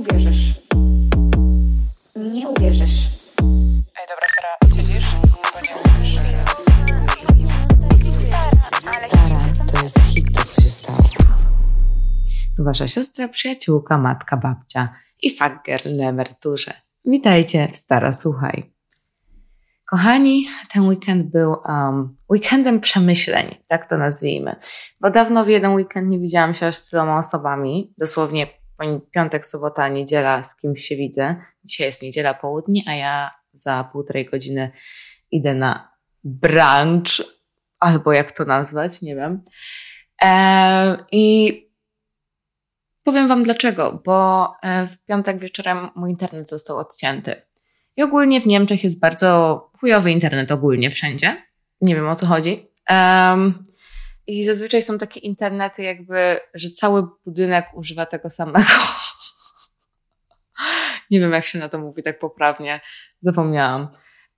[0.00, 0.54] uwierzysz.
[2.16, 3.08] Nie uwierzysz.
[4.00, 5.06] Ej, dobra, Sara, siedzisz?
[5.54, 5.74] Bo nie
[9.08, 10.98] Stara, to jest hit, to co się stało.
[12.56, 14.88] Tu wasza siostra, przyjaciółka, matka, babcia
[15.22, 16.72] i fager na emeryturze.
[17.04, 18.72] Witajcie w Stara Słuchaj.
[19.90, 24.56] Kochani, ten weekend był um, weekendem przemyśleń, tak to nazwijmy.
[25.00, 27.94] Bo dawno w jeden weekend nie widziałam się aż z tyloma osobami.
[27.98, 28.59] Dosłownie
[29.14, 31.36] piątek, sobota, niedziela z kimś się widzę.
[31.64, 34.70] Dzisiaj jest niedziela południe, a ja za półtorej godziny
[35.30, 35.92] idę na
[36.24, 37.10] brunch,
[37.80, 39.42] albo jak to nazwać, nie wiem.
[40.22, 41.54] E, I
[43.02, 47.42] powiem Wam dlaczego, bo e, w piątek wieczorem mój internet został odcięty.
[47.96, 51.42] I ogólnie w Niemczech jest bardzo chujowy internet, ogólnie wszędzie.
[51.80, 52.66] Nie wiem o co chodzi.
[52.90, 53.64] Um,
[54.30, 58.64] I zazwyczaj są takie internety, jakby, że cały budynek używa tego samego.
[61.10, 62.80] Nie wiem, jak się na to mówi tak poprawnie.
[63.20, 63.88] Zapomniałam.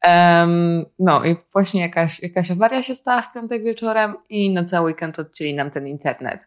[0.05, 4.91] Um, no i właśnie jakaś, jakaś awaria się stała w piątek wieczorem i na cały
[4.91, 6.41] weekend odcięli nam ten internet.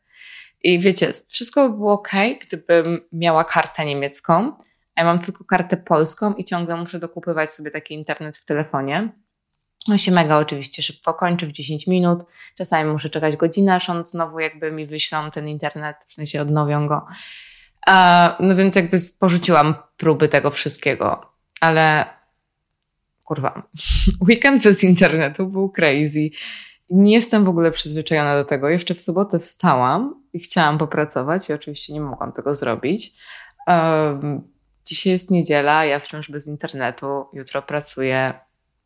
[0.63, 2.11] I wiecie, wszystko by było ok,
[2.41, 4.57] gdybym miała kartę niemiecką,
[4.95, 9.24] a ja mam tylko kartę polską i ciągle muszę dokupywać sobie taki internet w telefonie.
[9.89, 12.19] On się mega oczywiście szybko kończy w 10 minut.
[12.57, 16.87] Czasami muszę czekać godzinę, aż on znowu jakby mi wyślą ten internet, w sensie odnowią
[16.87, 17.05] go.
[18.39, 21.31] no więc jakby porzuciłam próby tego wszystkiego.
[21.61, 22.05] Ale
[23.23, 23.63] kurwa,
[24.27, 26.29] weekend bez internetu był crazy.
[26.89, 28.69] Nie jestem w ogóle przyzwyczajona do tego.
[28.69, 33.11] Jeszcze w sobotę wstałam i chciałam popracować i oczywiście nie mogłam tego zrobić.
[33.67, 34.53] Um,
[34.85, 37.25] dzisiaj jest niedziela, ja wciąż bez internetu.
[37.33, 38.44] Jutro pracuję.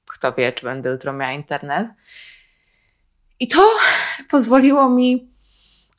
[0.10, 1.88] Kto wie, czy będę jutro miała internet.
[3.40, 3.70] I to
[4.30, 5.32] pozwoliło mi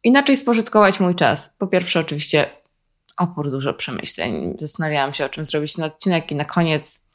[0.05, 1.55] inaczej spożytkować mój czas.
[1.59, 2.51] Po pierwsze, oczywiście
[3.17, 4.55] opór dużo przemyśleń.
[4.59, 7.07] Zastanawiałam się, o czym zrobić ten odcinek i na koniec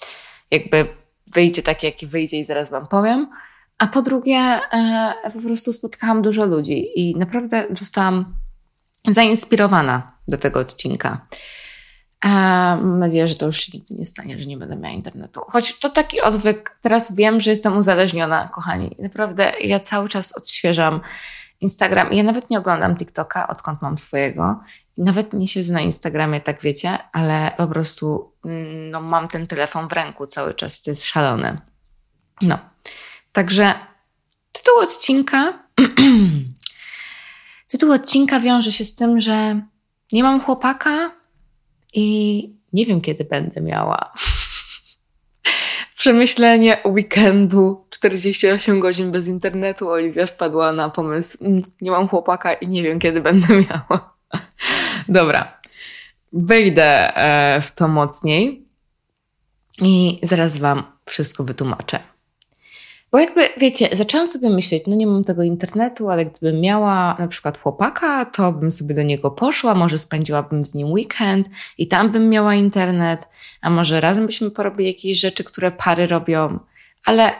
[0.52, 0.88] jakby
[1.34, 3.30] wyjdzie taki, jaki wyjdzie i zaraz Wam powiem.
[3.78, 8.36] A po drugie, e, po prostu spotkałam dużo ludzi i naprawdę zostałam
[9.08, 11.28] zainspirowana do tego odcinka.
[12.26, 15.42] Mam nadzieję, że to już się nigdy nie stanie, że nie będę miała internetu.
[15.48, 18.96] Choć to taki odwyk, teraz wiem, że jestem uzależniona, kochani.
[19.00, 21.02] Naprawdę ja cały czas odświeżam
[21.62, 22.14] Instagram.
[22.14, 24.60] Ja nawet nie oglądam TikToka, odkąd mam swojego.
[24.98, 29.88] Nawet nie siedzę na Instagramie, tak wiecie, ale po prostu mm, no, mam ten telefon
[29.88, 30.82] w ręku cały czas.
[30.82, 31.62] To jest szalone.
[32.42, 32.58] No.
[33.32, 33.74] Także
[34.52, 35.54] tytuł odcinka.
[37.72, 39.62] tytuł odcinka wiąże się z tym, że
[40.12, 41.12] nie mam chłopaka
[41.96, 44.14] i nie wiem, kiedy będę miała.
[45.98, 49.90] Przemyślenie weekendu 48 godzin bez internetu.
[49.90, 54.16] Oliwia wpadła na pomysł, mm, nie mam chłopaka i nie wiem, kiedy będę miała.
[55.08, 55.60] Dobra,
[56.34, 58.68] wejdę e, w to mocniej
[59.82, 62.00] i zaraz Wam wszystko wytłumaczę.
[63.16, 67.28] Bo jakby, wiecie, zaczęłam sobie myśleć, no nie mam tego internetu, ale gdybym miała na
[67.28, 72.12] przykład chłopaka, to bym sobie do niego poszła, może spędziłabym z nim weekend i tam
[72.12, 73.28] bym miała internet,
[73.62, 76.60] a może razem byśmy porobili jakieś rzeczy, które pary robią,
[77.06, 77.32] ale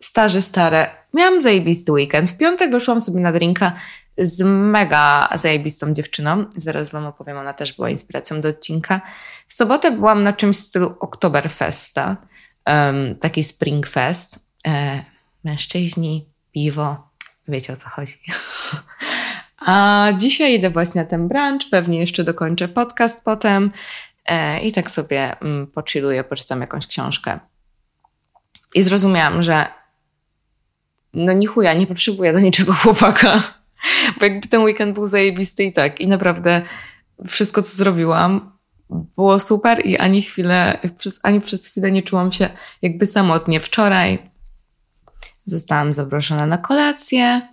[0.00, 2.30] starzy, stare, miałam zajebisty weekend.
[2.30, 3.72] W piątek wyszłam sobie na drinka
[4.18, 6.44] z mega zajebistą dziewczyną.
[6.56, 9.00] Zaraz Wam opowiem, ona też była inspiracją do odcinka.
[9.48, 12.16] W sobotę byłam na czymś w stylu Oktoberfesta,
[12.66, 14.52] um, taki Springfest.
[14.66, 15.11] E,
[15.44, 17.08] mężczyźni, piwo,
[17.48, 18.18] wiecie o co chodzi.
[19.66, 23.72] A dzisiaj idę właśnie na ten brunch, pewnie jeszcze dokończę podcast potem
[24.26, 27.40] e, i tak sobie mm, pochilluję, poczytam jakąś książkę.
[28.74, 29.66] I zrozumiałam, że
[31.14, 33.42] no ni chuja, nie potrzebuję do niczego chłopaka,
[34.20, 36.00] bo jakby ten weekend był zajebisty i tak.
[36.00, 36.62] I naprawdę
[37.26, 38.58] wszystko, co zrobiłam,
[38.90, 40.78] było super i ani chwilę,
[41.22, 42.48] ani przez chwilę nie czułam się
[42.82, 43.60] jakby samotnie.
[43.60, 44.31] Wczoraj
[45.44, 47.48] Zostałam zaproszona na kolację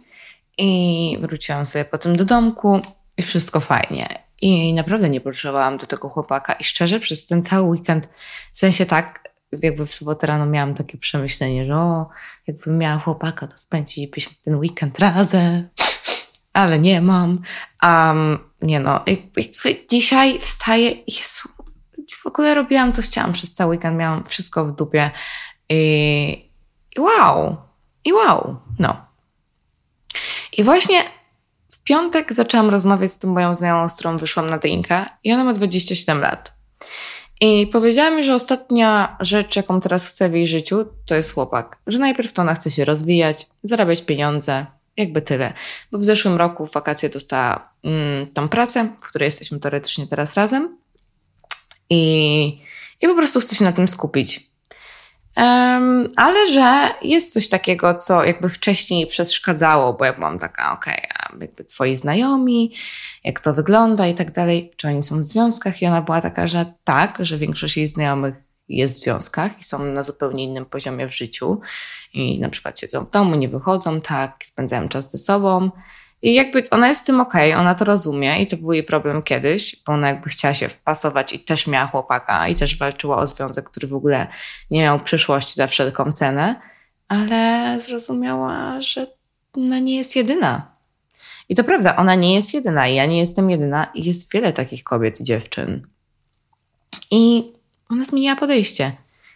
[0.57, 2.81] i wróciłam sobie potem do domku
[3.17, 4.23] i wszystko fajnie.
[4.41, 6.53] I naprawdę nie potrzebowałam do tego chłopaka.
[6.53, 8.09] I szczerze, przez ten cały weekend,
[8.53, 12.09] w sensie tak, jakby w sobotę rano miałam takie przemyślenie, że o,
[12.47, 15.69] jakbym miała chłopaka, to spędzilibyśmy ten weekend razem.
[16.53, 17.41] Ale nie mam.
[17.83, 19.05] Um, nie no,
[19.89, 21.49] dzisiaj wstaję i Jezu,
[22.23, 25.11] w ogóle robiłam co chciałam przez cały weekend, miałam wszystko w dupie.
[25.69, 26.51] I
[26.99, 27.57] wow,
[28.05, 29.05] i wow, no.
[30.57, 31.03] I właśnie
[31.71, 35.43] w piątek zaczęłam rozmawiać z tą moją znajomą, z którą wyszłam na drinka i ona
[35.43, 36.59] ma 27 lat.
[37.41, 41.79] I powiedziała mi, że ostatnia rzecz, jaką teraz chce w jej życiu, to jest chłopak.
[41.87, 44.65] Że najpierw to ona chce się rozwijać, zarabiać pieniądze,
[44.97, 45.53] jakby tyle.
[45.91, 50.33] Bo w zeszłym roku w wakacje dostała mm, tą pracę, w której jesteśmy teoretycznie teraz
[50.33, 50.77] razem.
[51.89, 52.61] i,
[53.01, 54.48] i po prostu chcę się na tym skupić.
[55.39, 60.93] Um, ale że jest coś takiego, co jakby wcześniej przeszkadzało, bo ja byłam taka, okej,
[60.93, 62.73] okay, jakby twoi znajomi,
[63.23, 65.81] jak to wygląda i tak dalej, czy oni są w związkach?
[65.81, 68.35] I ona była taka, że tak, że większość jej znajomych
[68.69, 71.61] jest w związkach i są na zupełnie innym poziomie w życiu.
[72.13, 75.71] I na przykład siedzą w domu, nie wychodzą, tak, spędzają czas ze sobą
[76.21, 78.83] i jakby ona jest z tym okej, okay, ona to rozumie i to był jej
[78.83, 83.17] problem kiedyś, bo ona jakby chciała się wpasować i też miała chłopaka i też walczyła
[83.17, 84.27] o związek, który w ogóle
[84.71, 86.61] nie miał przyszłości za wszelką cenę,
[87.07, 89.07] ale zrozumiała, że
[89.53, 90.79] ona nie jest jedyna.
[91.49, 94.53] I to prawda, ona nie jest jedyna i ja nie jestem jedyna i jest wiele
[94.53, 95.87] takich kobiet i dziewczyn.
[97.11, 97.53] I
[97.89, 98.91] ona zmieniła podejście.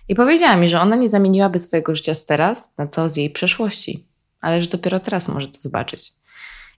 [0.07, 3.29] I powiedziała mi, że ona nie zamieniłaby swojego życia z teraz na to z jej
[3.29, 4.07] przeszłości,
[4.41, 6.13] ale że dopiero teraz może to zobaczyć.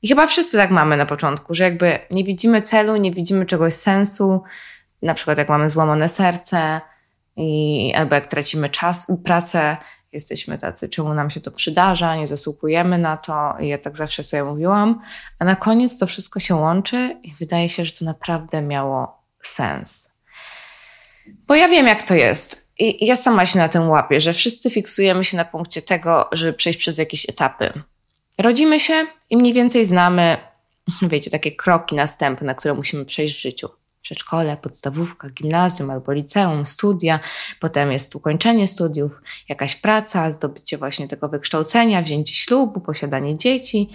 [0.06, 3.74] I chyba wszyscy tak mamy na początku, że jakby nie widzimy celu, nie widzimy czegoś
[3.74, 4.44] sensu,
[5.02, 6.82] na przykład jak mamy złamane serce
[7.38, 9.78] i albo jak tracimy czas, pracę,
[10.12, 13.54] jesteśmy tacy, czemu nam się to przydarza, nie zasługujemy na to.
[13.60, 15.02] I ja tak zawsze sobie mówiłam,
[15.40, 20.10] a na koniec to wszystko się łączy i wydaje się, że to naprawdę miało sens.
[21.48, 22.68] Bo ja wiem, jak to jest.
[22.80, 26.54] I ja sama się na tym łapię, że wszyscy fiksujemy się na punkcie tego, żeby
[26.54, 27.84] przejść przez jakieś etapy.
[28.38, 30.38] Rodzimy się i mniej więcej znamy,
[31.12, 33.70] wiecie, takie kroki następne, które musimy przejść w życiu.
[34.02, 37.20] Przedszkole, podstawówka, gimnazjum albo liceum, studia,
[37.60, 43.90] potem jest ukończenie studiów, jakaś praca, zdobycie właśnie tego wykształcenia, wzięcie ślubu, posiadanie dzieci.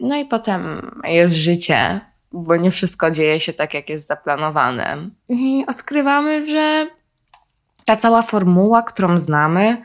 [0.00, 2.00] No i potem jest życie,
[2.32, 5.10] bo nie wszystko dzieje się tak, jak jest zaplanowane.
[5.28, 6.86] I odkrywamy, że
[7.84, 9.84] ta cała formuła, którą znamy,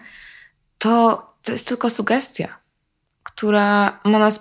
[0.78, 2.67] to, to jest tylko sugestia
[3.28, 4.40] która ma nas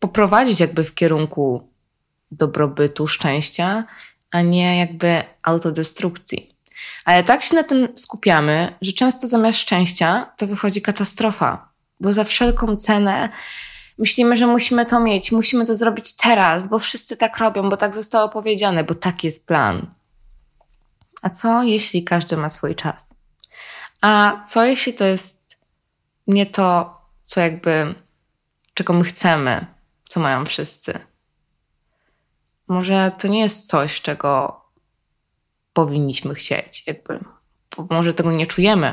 [0.00, 1.68] poprowadzić jakby w kierunku
[2.30, 3.84] dobrobytu, szczęścia,
[4.30, 6.56] a nie jakby autodestrukcji.
[7.04, 11.68] Ale tak się na tym skupiamy, że często zamiast szczęścia to wychodzi katastrofa,
[12.00, 13.28] bo za wszelką cenę
[13.98, 17.94] myślimy, że musimy to mieć, musimy to zrobić teraz, bo wszyscy tak robią, bo tak
[17.94, 19.86] zostało powiedziane, bo tak jest plan.
[21.22, 23.14] A co jeśli każdy ma swój czas?
[24.00, 25.56] A co jeśli to jest
[26.26, 28.05] nie to, co jakby
[28.76, 29.66] czego my chcemy,
[30.08, 30.98] co mają wszyscy.
[32.68, 34.60] Może to nie jest coś, czego
[35.72, 37.20] powinniśmy chcieć, jakby,
[37.90, 38.92] może tego nie czujemy.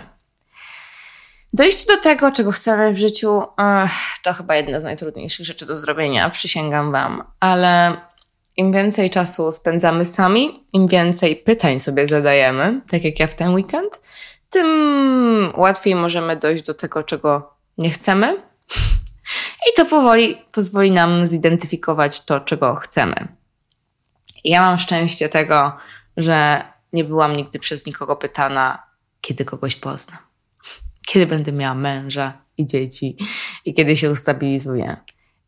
[1.54, 3.42] Dojść do tego, czego chcemy w życiu,
[4.24, 7.98] to chyba jedna z najtrudniejszych rzeczy do zrobienia, przysięgam Wam, ale
[8.58, 13.54] im więcej czasu spędzamy sami, im więcej pytań sobie zadajemy, tak jak ja w ten
[13.54, 14.02] weekend,
[14.50, 18.54] tym łatwiej możemy dojść do tego, czego nie chcemy
[19.70, 23.28] i to powoli pozwoli nam zidentyfikować to, czego chcemy.
[24.44, 25.78] Ja mam szczęście tego,
[26.18, 26.64] że
[26.94, 28.84] nie byłam nigdy przez nikogo pytana,
[29.22, 30.18] kiedy kogoś poznam,
[31.08, 33.18] kiedy będę miała męża i dzieci
[33.66, 34.98] i kiedy się ustabilizuję.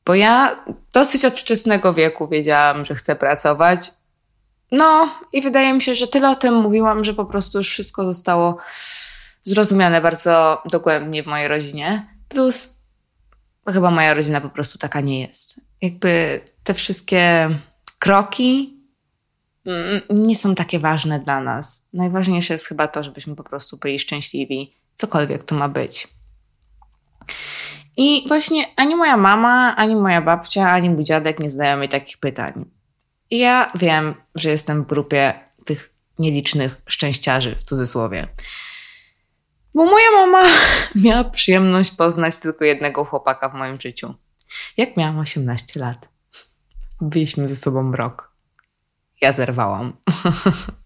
[0.06, 0.64] Bo ja
[0.94, 3.92] dosyć od wczesnego wieku wiedziałam, że chcę pracować.
[4.72, 8.06] No i wydaje mi się, że tyle o tym mówiłam, że po prostu już wszystko
[8.06, 8.58] zostało
[9.42, 12.16] zrozumiane bardzo dogłębnie w mojej rodzinie.
[12.30, 12.75] Plus
[13.74, 15.62] chyba moja rodzina po prostu taka nie jest.
[15.82, 17.50] Jakby te wszystkie
[18.00, 18.80] kroki
[19.66, 21.90] mm, nie są takie ważne dla nas.
[21.94, 26.07] Najważniejsze jest chyba to, żebyśmy po prostu byli szczęśliwi, cokolwiek to ma być.
[27.98, 32.18] I właśnie ani moja mama, ani moja babcia, ani mój dziadek nie zadają mi takich
[32.18, 32.66] pytań.
[33.31, 35.34] I ja wiem, że jestem w grupie
[35.66, 38.28] tych nielicznych szczęściarzy w cudzysłowie.
[39.76, 40.44] Bo moja mama
[41.04, 44.14] miała przyjemność poznać tylko jednego chłopaka w moim życiu.
[44.78, 46.10] Jak miałam 18 lat.
[47.02, 48.32] Byliśmy ze sobą rok.
[49.22, 49.94] Ja zerwałam.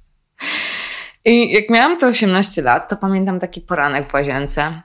[1.26, 4.82] I jak miałam te 18 lat, to pamiętam taki poranek w łazience.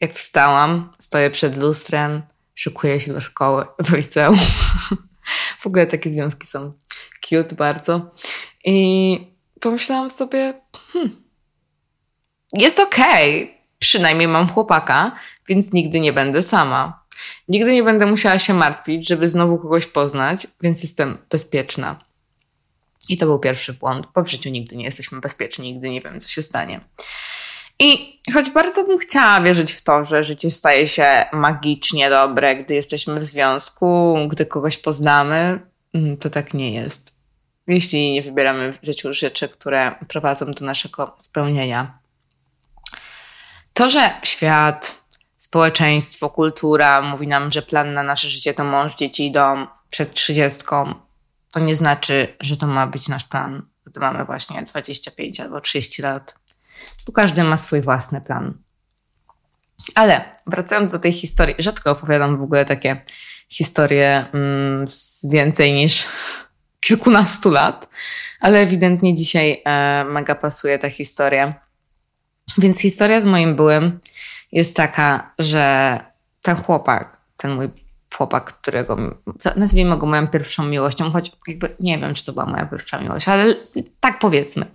[0.00, 2.22] Jak wstałam, stoję przed lustrem,
[2.54, 4.38] szykuję się do szkoły, do liceum.
[5.58, 6.72] w ogóle takie związki są
[7.28, 8.10] cute bardzo.
[8.64, 9.18] I
[9.60, 10.60] pomyślałam sobie,
[10.92, 11.27] hmm,
[12.52, 13.42] jest okej.
[13.44, 13.58] Okay.
[13.78, 15.12] Przynajmniej mam chłopaka,
[15.48, 17.04] więc nigdy nie będę sama.
[17.48, 22.04] Nigdy nie będę musiała się martwić, żeby znowu kogoś poznać, więc jestem bezpieczna.
[23.08, 26.20] I to był pierwszy błąd, bo w życiu nigdy nie jesteśmy bezpieczni, nigdy nie wiem,
[26.20, 26.80] co się stanie.
[27.78, 32.74] I choć bardzo bym chciała wierzyć w to, że życie staje się magicznie dobre, gdy
[32.74, 35.60] jesteśmy w związku, gdy kogoś poznamy,
[35.94, 37.18] mm, to tak nie jest.
[37.66, 41.97] Jeśli nie wybieramy w życiu rzeczy, które prowadzą do naszego spełnienia.
[43.78, 44.94] To, że świat,
[45.36, 50.14] społeczeństwo, kultura mówi nam, że plan na nasze życie to mąż, dzieci i dom przed
[50.14, 50.94] trzydziestką,
[51.52, 56.02] to nie znaczy, że to ma być nasz plan gdy mamy właśnie 25 albo 30
[56.02, 56.34] lat.
[57.04, 58.54] Tu każdy ma swój własny plan.
[59.94, 63.02] Ale wracając do tej historii, rzadko opowiadam w ogóle takie
[63.48, 66.06] historie mm, z więcej niż
[66.80, 67.88] kilkunastu lat,
[68.40, 71.67] ale ewidentnie dzisiaj e, mega pasuje ta historia.
[72.58, 74.00] Więc historia z moim byłym
[74.52, 76.00] jest taka, że
[76.42, 77.68] ten chłopak, ten mój
[78.16, 78.96] chłopak, którego
[79.56, 83.28] nazwijmy go moją pierwszą miłością, choć jakby nie wiem, czy to była moja pierwsza miłość,
[83.28, 83.54] ale
[84.00, 84.66] tak powiedzmy.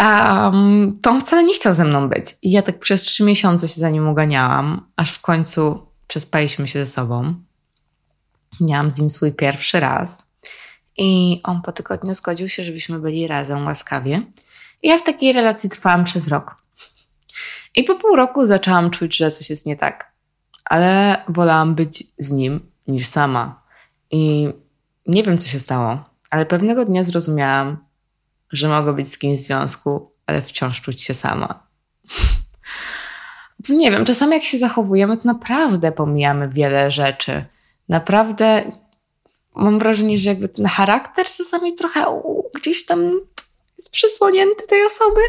[0.00, 2.34] Um, to on wcale nie chciał ze mną być.
[2.42, 6.84] I ja tak przez trzy miesiące się za nim uganiałam, aż w końcu przespaliśmy się
[6.84, 7.34] ze sobą.
[8.60, 10.28] Miałam z nim swój pierwszy raz.
[10.98, 14.22] I on po tygodniu zgodził się, żebyśmy byli razem łaskawie.
[14.82, 16.56] Ja w takiej relacji trwałam przez rok.
[17.74, 20.12] I po pół roku zaczęłam czuć, że coś jest nie tak.
[20.64, 23.62] Ale wolałam być z nim niż sama.
[24.10, 24.48] I
[25.06, 27.84] nie wiem, co się stało, ale pewnego dnia zrozumiałam,
[28.52, 31.66] że mogę być z kimś w związku, ale wciąż czuć się sama.
[33.68, 37.44] nie wiem, czasami jak się zachowujemy, to naprawdę pomijamy wiele rzeczy.
[37.88, 38.70] Naprawdę
[39.56, 42.22] mam wrażenie, że jakby ten charakter czasami trochę
[42.54, 43.20] gdzieś tam
[43.78, 45.20] jest przysłonięty tej osoby.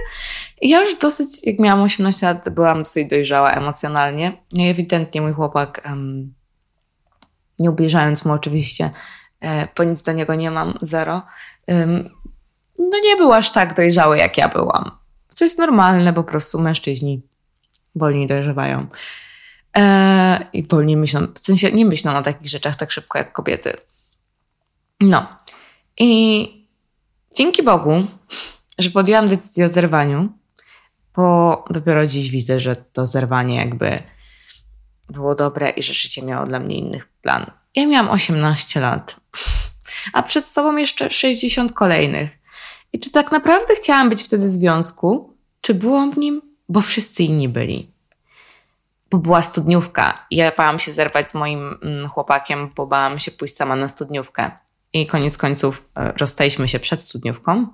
[0.62, 4.44] I ja już dosyć, jak miałam 18 lat, byłam dosyć dojrzała emocjonalnie.
[4.54, 6.34] No i ewidentnie mój chłopak, um,
[7.60, 8.92] nie ubliżając mu oczywiście,
[9.42, 11.22] e, po nic do niego nie mam, zero,
[11.68, 12.10] um,
[12.80, 14.92] no nie był aż tak dojrzały, jak ja byłam.
[15.28, 17.22] Co jest normalne, po prostu mężczyźni
[17.96, 18.88] wolniej dojrzewają.
[19.78, 23.78] E, I wolniej myślą, w sensie nie myślą o takich rzeczach tak szybko jak kobiety.
[25.02, 25.28] No.
[25.98, 26.59] I
[27.40, 27.92] dzięki Bogu,
[28.80, 30.30] że podjęłam decyzję o zerwaniu,
[31.16, 34.04] bo dopiero dziś widzę, że to zerwanie jakby
[35.10, 37.52] było dobre i że życie miało dla mnie innych plan.
[37.76, 39.16] Ja miałam 18 lat,
[40.14, 42.30] a przed sobą jeszcze 60 kolejnych.
[42.94, 47.24] I czy tak naprawdę chciałam być wtedy w związku, czy byłam w nim, bo wszyscy
[47.24, 47.92] inni byli.
[49.12, 53.56] Bo była studniówka ja bałam się zerwać z moim mm, chłopakiem, bo bałam się pójść
[53.56, 54.52] sama na studniówkę.
[54.94, 57.68] I koniec końców e, rozstaliśmy się przed studniówką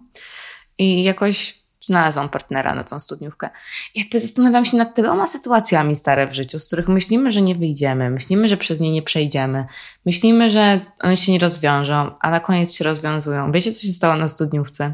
[0.78, 3.50] i jakoś znalazłam partnera na tą studniówkę.
[3.96, 8.10] Jakby zastanawiam się nad tyloma sytuacjami stare w życiu, z których myślimy, że nie wyjdziemy,
[8.10, 9.66] myślimy, że przez nie nie przejdziemy,
[10.06, 13.52] myślimy, że one się nie rozwiążą, a na koniec się rozwiązują.
[13.52, 14.94] Wiecie, co się stało na studniówce?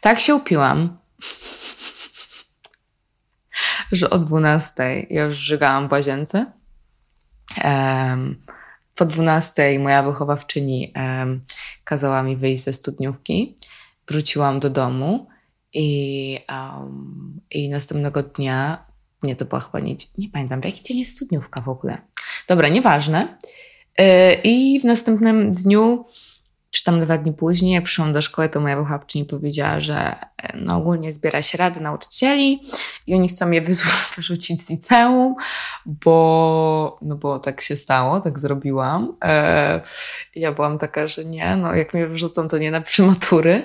[0.00, 0.98] Tak się upiłam,
[3.92, 6.52] że o 12 ja już żygałam w łazience.
[7.64, 8.42] Um,
[9.02, 11.40] po 12 moja wychowawczyni um,
[11.84, 13.56] kazała mi wyjść ze studniówki.
[14.08, 15.26] Wróciłam do domu
[15.74, 18.86] i, um, i następnego dnia,
[19.22, 21.98] nie to była chyba nie, nie pamiętam, w jaki dzień jest studniówka w ogóle.
[22.48, 23.38] Dobra, nieważne.
[23.98, 24.06] Yy,
[24.44, 26.04] I w następnym dniu
[26.72, 30.56] czy tam dwa dni później, jak przyszłam do szkoły, to moja wychowawczyni powiedziała, że e,
[30.56, 32.62] no ogólnie zbiera się rady nauczycieli
[33.06, 33.62] i oni chcą mnie
[34.16, 35.34] wyrzucić z liceum,
[35.86, 39.16] bo, no bo tak się stało, tak zrobiłam.
[39.24, 39.80] E,
[40.36, 43.62] ja byłam taka, że nie, no jak mnie wyrzucą, to nie na przymatury.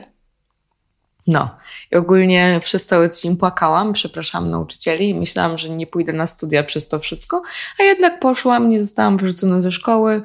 [1.28, 1.58] No,
[1.92, 6.90] i ogólnie przez cały dzień płakałam, przepraszam nauczycieli, myślałam, że nie pójdę na studia przez
[6.90, 7.42] to wszystko,
[7.80, 10.22] a jednak poszłam, nie zostałam wyrzucona ze szkoły.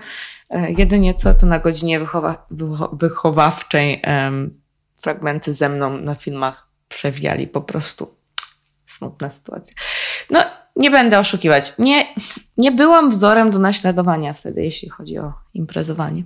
[0.51, 2.47] E, jedynie co to na godzinie wychowa
[2.93, 4.03] wychowawczej
[5.03, 8.15] fragmenty ze mną na filmach przewijali po prostu.
[8.85, 9.75] Smutna sytuacja.
[10.31, 10.45] No,
[10.77, 11.73] nie będę oszukiwać.
[11.79, 12.15] Nie,
[12.57, 16.25] nie byłam wzorem do naśladowania wtedy, jeśli chodzi o imprezowanie.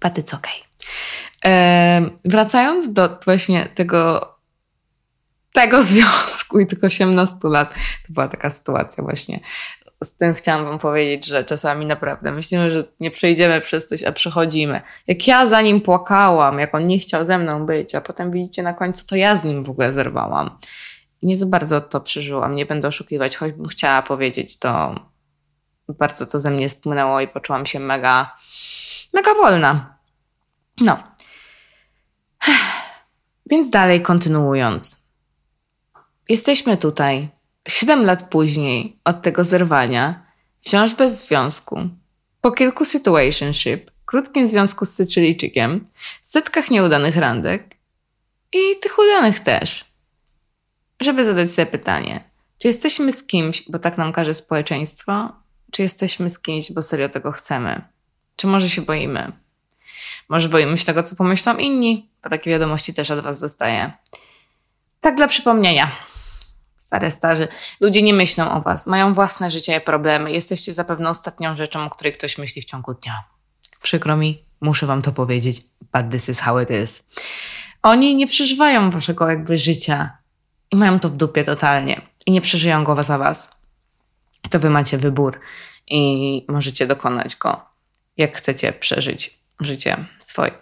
[0.00, 0.52] But it's okay.
[2.24, 4.34] Wracając do właśnie tego,
[5.52, 7.74] tego związku i tych 18 lat,
[8.06, 9.40] to była taka sytuacja właśnie,
[10.04, 14.12] z tym chciałam Wam powiedzieć, że czasami naprawdę myślimy, że nie przejdziemy przez coś, a
[14.12, 14.80] przechodzimy.
[15.06, 18.62] Jak ja za nim płakałam, jak on nie chciał ze mną być, a potem widzicie
[18.62, 20.58] na końcu, to ja z nim w ogóle zerwałam.
[21.22, 24.94] Nie za bardzo to przeżyłam, nie będę oszukiwać, choćbym chciała powiedzieć, to
[25.88, 28.36] bardzo to ze mnie spłynęło i poczułam się mega,
[29.12, 29.98] mega wolna.
[30.80, 31.09] No.
[33.50, 34.96] Więc dalej kontynuując.
[36.28, 37.28] Jesteśmy tutaj
[37.68, 40.26] Siedem lat później od tego zerwania,
[40.60, 41.88] wciąż bez związku,
[42.40, 45.86] po kilku situationship, krótkim związku z Sycylijczykiem,
[46.22, 47.76] setkach nieudanych randek
[48.52, 49.84] i tych udanych też,
[51.00, 52.24] żeby zadać sobie pytanie,
[52.58, 55.32] czy jesteśmy z kimś, bo tak nam każe społeczeństwo,
[55.72, 57.82] czy jesteśmy z kimś, bo serio tego chcemy?
[58.36, 59.32] Czy może się boimy?
[60.28, 63.92] Może boimy się tego, co pomyślą inni, takie wiadomości też od Was dostaję.
[65.00, 65.90] Tak dla przypomnienia
[66.90, 67.48] stare starzy.
[67.80, 70.32] Ludzie nie myślą o was, mają własne życie i problemy.
[70.32, 73.24] Jesteście zapewne ostatnią rzeczą, o której ktoś myśli w ciągu dnia.
[73.82, 75.60] Przykro mi, muszę wam to powiedzieć,
[75.92, 77.06] but this is how it is.
[77.82, 80.18] Oni nie przeżywają waszego jakby życia
[80.70, 83.50] i mają to w dupie totalnie i nie przeżyją go za was.
[84.50, 85.40] To wy macie wybór
[85.86, 87.60] i możecie dokonać go,
[88.16, 90.52] jak chcecie przeżyć życie swoje.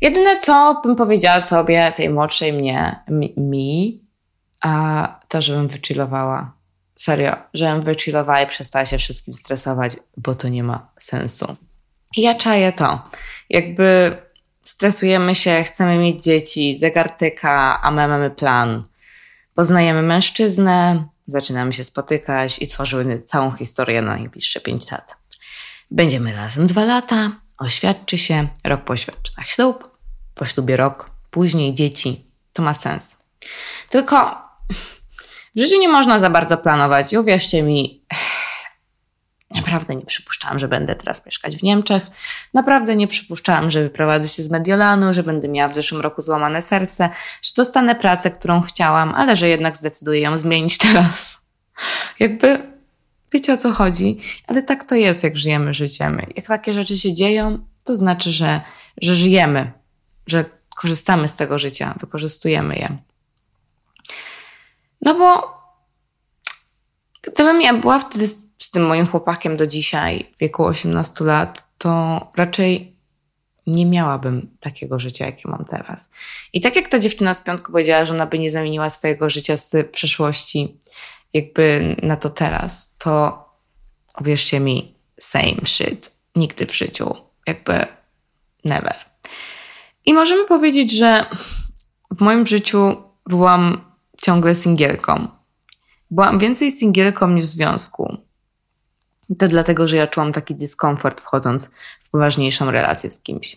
[0.00, 3.04] Jedyne, co bym powiedziała sobie, tej młodszej mnie,
[3.36, 4.00] mi,
[4.62, 6.52] a to, żebym wychillowała.
[6.96, 11.56] Serio, żebym wychillowała i przestała się wszystkim stresować, bo to nie ma sensu.
[12.16, 13.02] I ja czaję to.
[13.50, 14.16] Jakby
[14.62, 18.84] stresujemy się, chcemy mieć dzieci, zegar tyka, a my mamy plan.
[19.54, 25.16] Poznajemy mężczyznę, zaczynamy się spotykać i tworzymy całą historię na najbliższe 5 lat.
[25.90, 29.89] Będziemy razem dwa lata, oświadczy się, rok po oświadczynach ślub,
[30.34, 32.26] po ślubie rok, później dzieci.
[32.52, 33.18] To ma sens.
[33.88, 34.42] Tylko
[35.56, 38.04] w życiu nie można za bardzo planować i uwierzcie mi,
[39.56, 42.06] naprawdę nie przypuszczałam, że będę teraz mieszkać w Niemczech.
[42.54, 46.62] Naprawdę nie przypuszczałam, że wyprowadzę się z Mediolanu, że będę miała w zeszłym roku złamane
[46.62, 47.10] serce,
[47.42, 51.38] że dostanę pracę, którą chciałam, ale że jednak zdecyduję ją zmienić teraz.
[52.18, 52.58] Jakby
[53.32, 56.22] wiecie o co chodzi, ale tak to jest, jak żyjemy życiem.
[56.36, 58.60] Jak takie rzeczy się dzieją, to znaczy, że,
[59.02, 59.72] że żyjemy,
[60.30, 60.44] że
[60.76, 62.98] korzystamy z tego życia, wykorzystujemy je.
[65.02, 65.58] No bo
[67.22, 71.64] gdybym ja była wtedy z, z tym moim chłopakiem do dzisiaj, w wieku 18 lat,
[71.78, 72.96] to raczej
[73.66, 76.10] nie miałabym takiego życia, jakie mam teraz.
[76.52, 79.56] I tak jak ta dziewczyna z piątku powiedziała, że ona by nie zamieniła swojego życia
[79.56, 80.78] z przeszłości
[81.32, 83.44] jakby na to teraz, to
[84.20, 86.10] uwierzcie mi, same shit.
[86.36, 87.16] Nigdy w życiu.
[87.46, 87.86] Jakby
[88.64, 89.09] never.
[90.06, 91.26] I możemy powiedzieć, że
[92.10, 93.84] w moim życiu byłam
[94.22, 95.28] ciągle singielką.
[96.10, 98.16] Byłam więcej singielką niż w związku.
[99.28, 103.56] I to dlatego, że ja czułam taki dyskomfort wchodząc w poważniejszą relację z kimś.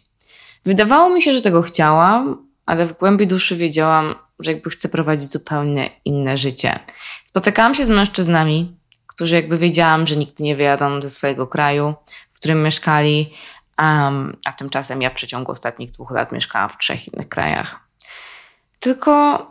[0.66, 5.30] Wydawało mi się, że tego chciałam, ale w głębi duszy wiedziałam, że jakby chcę prowadzić
[5.30, 6.80] zupełnie inne życie.
[7.26, 8.78] Spotykałam się z mężczyznami,
[9.08, 11.94] którzy jakby wiedziałam, że nigdy nie wyjadą ze swojego kraju,
[12.34, 13.34] w którym mieszkali,
[13.82, 17.80] um, a tymczasem ja w przeciągu ostatnich dwóch lat mieszkałam w trzech innych krajach.
[18.80, 19.46] Tylko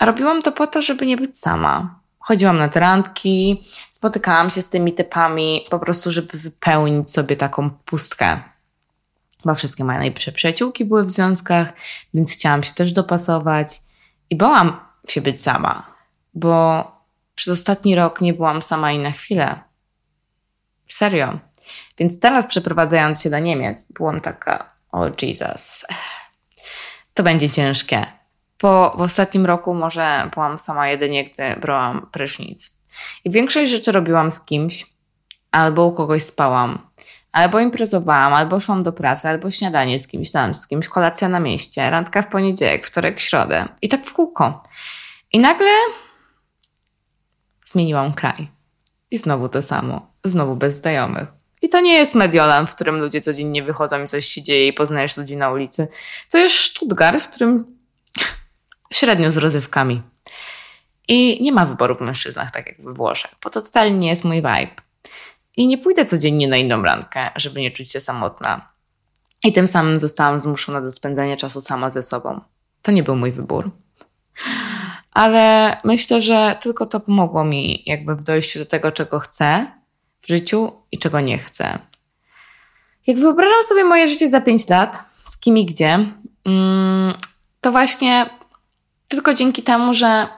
[0.00, 2.00] robiłam to po to, żeby nie być sama.
[2.18, 8.40] Chodziłam na randki, spotykałam się z tymi typami, po prostu, żeby wypełnić sobie taką pustkę.
[9.44, 11.72] Bo wszystkie moje najlepsze przyjaciółki były w związkach,
[12.14, 13.80] więc chciałam się też dopasować
[14.30, 15.94] i bałam się być sama,
[16.34, 16.84] bo
[17.34, 19.60] przez ostatni rok nie byłam sama i na chwilę.
[20.88, 21.38] Serio.
[21.98, 25.86] Więc teraz przeprowadzając się do Niemiec, byłam taka, o oh Jesus,
[27.14, 28.06] to będzie ciężkie.
[28.58, 32.80] Po, w ostatnim roku może byłam sama jedynie, gdy brałam prysznic.
[33.24, 34.86] I większość rzeczy robiłam z kimś,
[35.50, 36.90] albo u kogoś spałam,
[37.32, 41.40] albo imprezowałam, albo szłam do pracy, albo śniadanie z kimś tam, z kimś, kolacja na
[41.40, 43.68] mieście, randka w poniedziałek, wtorek, środę.
[43.82, 44.62] I tak w kółko.
[45.32, 45.70] I nagle
[47.66, 48.48] zmieniłam kraj.
[49.10, 50.12] I znowu to samo.
[50.24, 51.43] Znowu bez znajomych.
[51.64, 54.72] I to nie jest Mediolan, w którym ludzie codziennie wychodzą i coś się dzieje i
[54.72, 55.88] poznajesz ludzi na ulicy.
[56.30, 57.78] To jest Stuttgart, w którym
[58.92, 60.02] średnio z rozrywkami.
[61.08, 64.24] I nie ma wyboru w mężczyznach, tak jak we Włoszech, bo to totalnie nie jest
[64.24, 64.74] mój vibe.
[65.56, 68.68] I nie pójdę codziennie na inną rankę, żeby nie czuć się samotna.
[69.44, 72.40] I tym samym zostałam zmuszona do spędzania czasu sama ze sobą.
[72.82, 73.70] To nie był mój wybór.
[75.10, 79.66] Ale myślę, że tylko to pomogło mi jakby w dojściu do tego, czego chcę
[80.24, 81.78] w życiu i czego nie chcę.
[83.06, 86.12] Jak wyobrażam sobie moje życie za 5 lat, z kim i gdzie,
[86.44, 87.14] mm,
[87.60, 88.30] to właśnie
[89.08, 90.28] tylko dzięki temu, że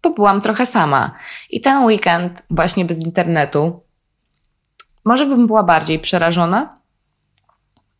[0.00, 1.14] pobyłam trochę sama.
[1.50, 3.80] I ten weekend, właśnie bez internetu,
[5.04, 6.78] może bym była bardziej przerażona,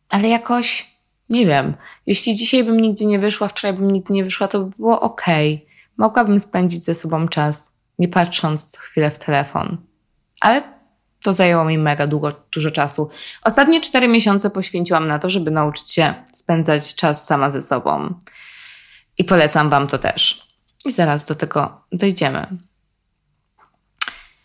[0.09, 0.95] ale jakoś
[1.29, 1.73] nie wiem.
[2.05, 5.25] Jeśli dzisiaj bym nigdzie nie wyszła, wczoraj bym nigdzie nie wyszła, to by było ok.
[5.97, 9.88] Mogłabym spędzić ze sobą czas, nie patrząc co chwilę w telefon.
[10.39, 10.61] Ale
[11.23, 13.09] to zajęło mi mega długo, dużo czasu.
[13.43, 18.13] Ostatnie cztery miesiące poświęciłam na to, żeby nauczyć się spędzać czas sama ze sobą.
[19.17, 20.47] I polecam Wam to też.
[20.85, 22.47] I zaraz do tego dojdziemy.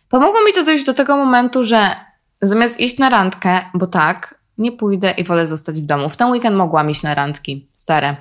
[0.08, 1.96] Pomogło mi to dojść do tego momentu, że
[2.42, 6.08] zamiast iść na randkę, bo tak, nie pójdę i wolę zostać w domu.
[6.08, 8.16] W ten weekend mogłam iść na randki stare.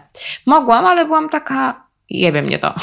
[0.46, 2.74] Mogłam, ale byłam taka, jebie mnie to.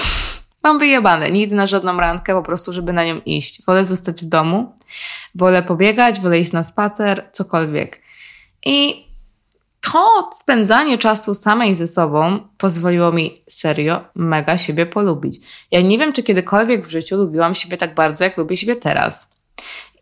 [0.63, 3.65] Mam wyjebane, nie idę na żadną randkę, po prostu, żeby na nią iść.
[3.65, 4.77] Wolę zostać w domu,
[5.35, 8.01] wolę pobiegać, wolę iść na spacer, cokolwiek.
[8.67, 9.07] I
[9.81, 15.37] to spędzanie czasu samej ze sobą pozwoliło mi serio mega siebie polubić.
[15.71, 19.37] Ja nie wiem, czy kiedykolwiek w życiu lubiłam siebie tak bardzo, jak lubię siebie teraz.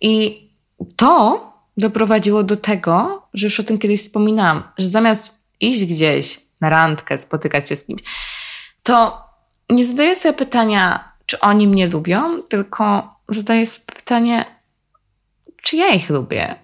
[0.00, 0.48] I
[0.96, 6.70] to doprowadziło do tego, że już o tym kiedyś wspominałam, że zamiast iść gdzieś na
[6.70, 8.02] randkę, spotykać się z kimś,
[8.82, 9.27] to
[9.70, 14.44] nie zadaję sobie pytania, czy oni mnie lubią, tylko zadaję sobie pytanie,
[15.62, 16.54] czy ja ich lubię.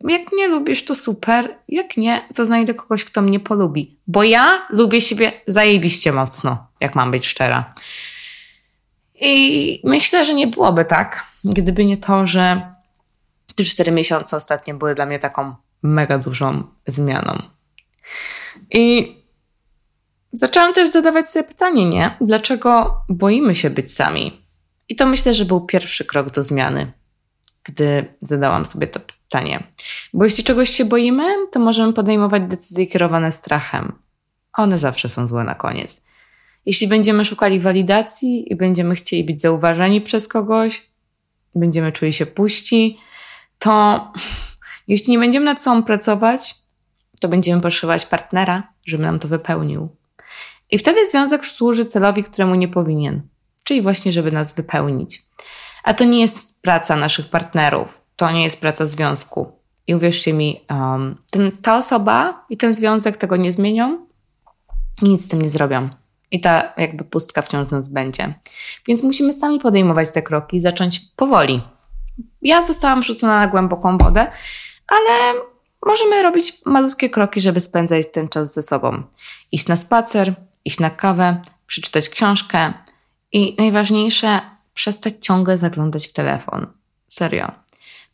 [0.00, 1.58] Jak nie lubisz, to super.
[1.68, 3.98] Jak nie, to znajdę kogoś, kto mnie polubi.
[4.06, 7.74] Bo ja lubię siebie zajebiście mocno, jak mam być szczera.
[9.20, 12.74] I myślę, że nie byłoby tak, gdyby nie to, że
[13.54, 17.42] te cztery miesiące ostatnie były dla mnie taką mega dużą zmianą.
[18.70, 19.16] I
[20.36, 22.16] zaczęłam też zadawać sobie pytanie, nie?
[22.20, 24.46] Dlaczego boimy się być sami?
[24.88, 26.92] I to myślę, że był pierwszy krok do zmiany,
[27.64, 29.62] gdy zadałam sobie to pytanie.
[30.14, 33.92] Bo jeśli czegoś się boimy, to możemy podejmować decyzje kierowane strachem.
[34.52, 36.02] One zawsze są złe na koniec.
[36.66, 40.90] Jeśli będziemy szukali walidacji i będziemy chcieli być zauważeni przez kogoś,
[41.54, 42.98] będziemy czuli się puści,
[43.58, 44.12] to
[44.88, 46.54] jeśli nie będziemy nad sobą pracować,
[47.20, 49.95] to będziemy potrzebować partnera, żeby nam to wypełnił.
[50.70, 53.22] I wtedy związek służy celowi, któremu nie powinien,
[53.64, 55.22] czyli właśnie, żeby nas wypełnić.
[55.84, 59.52] A to nie jest praca naszych partnerów, to nie jest praca związku.
[59.86, 64.06] I uwierzcie mi, um, ten, ta osoba i ten związek tego nie zmienią
[65.02, 65.88] nic z tym nie zrobią.
[66.30, 68.34] I ta jakby pustka wciąż nas będzie.
[68.88, 71.62] Więc musimy sami podejmować te kroki, zacząć powoli.
[72.42, 74.26] Ja zostałam wrzucona na głęboką wodę,
[74.86, 75.40] ale
[75.86, 79.02] możemy robić malutkie kroki, żeby spędzać ten czas ze sobą.
[79.52, 80.34] Iść na spacer,
[80.66, 82.74] iść na kawę, przeczytać książkę
[83.32, 84.40] i najważniejsze,
[84.74, 86.66] przestać ciągle zaglądać w telefon.
[87.08, 87.52] Serio.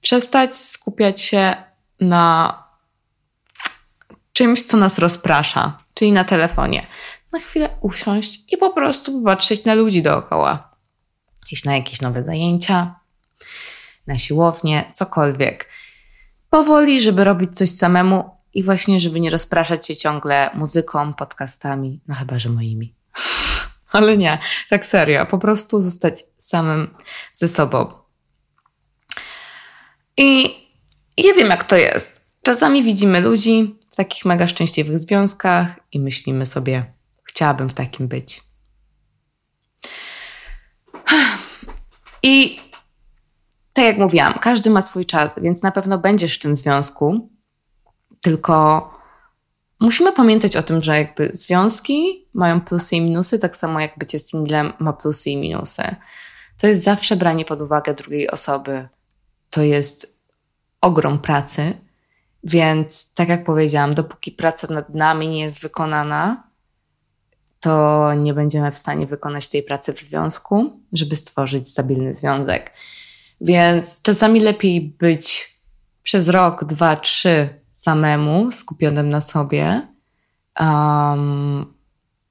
[0.00, 1.54] Przestać skupiać się
[2.00, 2.58] na
[4.32, 6.86] czymś, co nas rozprasza, czyli na telefonie.
[7.32, 10.70] Na chwilę usiąść i po prostu popatrzeć na ludzi dookoła.
[11.50, 12.94] Iść na jakieś nowe zajęcia,
[14.06, 15.68] na siłownię, cokolwiek.
[16.50, 22.14] Powoli, żeby robić coś samemu i właśnie, żeby nie rozpraszać się ciągle muzyką, podcastami, no
[22.14, 22.94] chyba, że moimi.
[23.92, 24.38] Ale nie,
[24.70, 26.94] tak serio, po prostu zostać samym
[27.32, 27.92] ze sobą.
[30.16, 30.56] I
[31.16, 32.24] ja wiem, jak to jest.
[32.42, 36.92] Czasami widzimy ludzi w takich mega szczęśliwych związkach i myślimy sobie,
[37.24, 38.42] chciałabym w takim być.
[42.22, 42.60] I
[43.72, 47.31] tak jak mówiłam, każdy ma swój czas, więc na pewno będziesz w tym związku,
[48.22, 48.90] tylko
[49.80, 54.18] musimy pamiętać o tym, że jakby związki mają plusy i minusy, tak samo jak bycie
[54.18, 55.82] singlem ma plusy i minusy.
[56.58, 58.88] To jest zawsze branie pod uwagę drugiej osoby.
[59.50, 60.16] To jest
[60.80, 61.72] ogrom pracy,
[62.44, 66.48] więc tak jak powiedziałam, dopóki praca nad nami nie jest wykonana,
[67.60, 72.72] to nie będziemy w stanie wykonać tej pracy w związku, żeby stworzyć stabilny związek.
[73.40, 75.52] Więc czasami lepiej być
[76.02, 79.88] przez rok, dwa, trzy samemu, skupionym na sobie
[80.60, 81.74] um,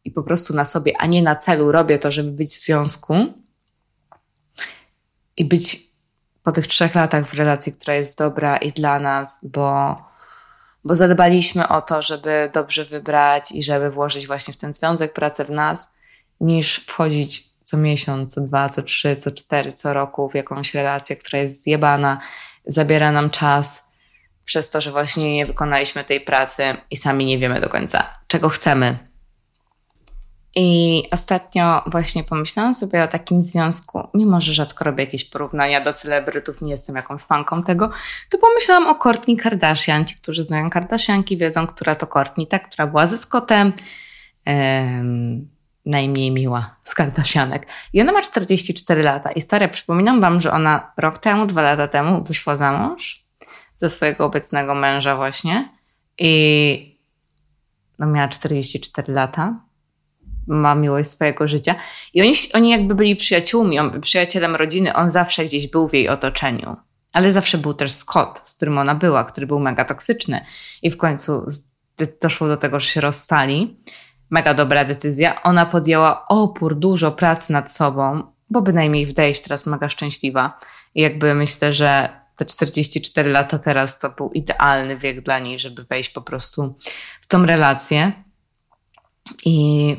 [0.03, 3.13] i po prostu na sobie, a nie na celu robię to, żeby być w związku
[5.37, 5.91] i być
[6.43, 9.97] po tych trzech latach w relacji, która jest dobra i dla nas, bo,
[10.83, 15.45] bo zadbaliśmy o to, żeby dobrze wybrać i żeby włożyć właśnie w ten związek pracę
[15.45, 15.91] w nas,
[16.39, 21.15] niż wchodzić co miesiąc, co dwa, co trzy, co cztery, co roku w jakąś relację,
[21.15, 22.21] która jest zjebana,
[22.65, 23.90] zabiera nam czas
[24.45, 28.49] przez to, że właśnie nie wykonaliśmy tej pracy i sami nie wiemy do końca, czego
[28.49, 29.11] chcemy.
[30.55, 35.93] I ostatnio właśnie pomyślałam sobie o takim związku, mimo że rzadko robię jakieś porównania do
[35.93, 37.89] celebrytów, nie jestem jakąś fanką tego,
[38.29, 40.05] to pomyślałam o Courtney Kardashian.
[40.05, 43.73] Ci, którzy znają Kardashianki, wiedzą, która to Courtney, tak, która była ze Scottem.
[45.85, 47.67] Najmniej miła z Kardashianek.
[47.93, 49.31] I ona ma 44 lata.
[49.31, 53.20] I stare, przypominam wam, że ona rok temu, dwa lata temu wyszła za mąż
[53.81, 55.69] ze swojego obecnego męża właśnie
[56.17, 56.99] i
[57.99, 59.59] no miała 44 lata,
[60.47, 61.75] ma miłość swojego życia
[62.13, 66.09] i oni, oni jakby byli przyjaciółmi, on przyjacielem rodziny, on zawsze gdzieś był w jej
[66.09, 66.77] otoczeniu.
[67.13, 70.45] Ale zawsze był też Scott, z którym ona była, który był mega toksyczny.
[70.81, 71.45] I w końcu
[72.21, 73.77] doszło do tego, że się rozstali.
[74.29, 75.43] Mega dobra decyzja.
[75.43, 80.57] Ona podjęła opór, dużo pracy nad sobą, bo bynajmniej się teraz mega szczęśliwa.
[80.95, 85.83] I jakby myślę, że te 44 lata teraz to był idealny wiek dla niej, żeby
[85.83, 86.75] wejść po prostu
[87.21, 88.11] w tą relację.
[89.45, 89.95] I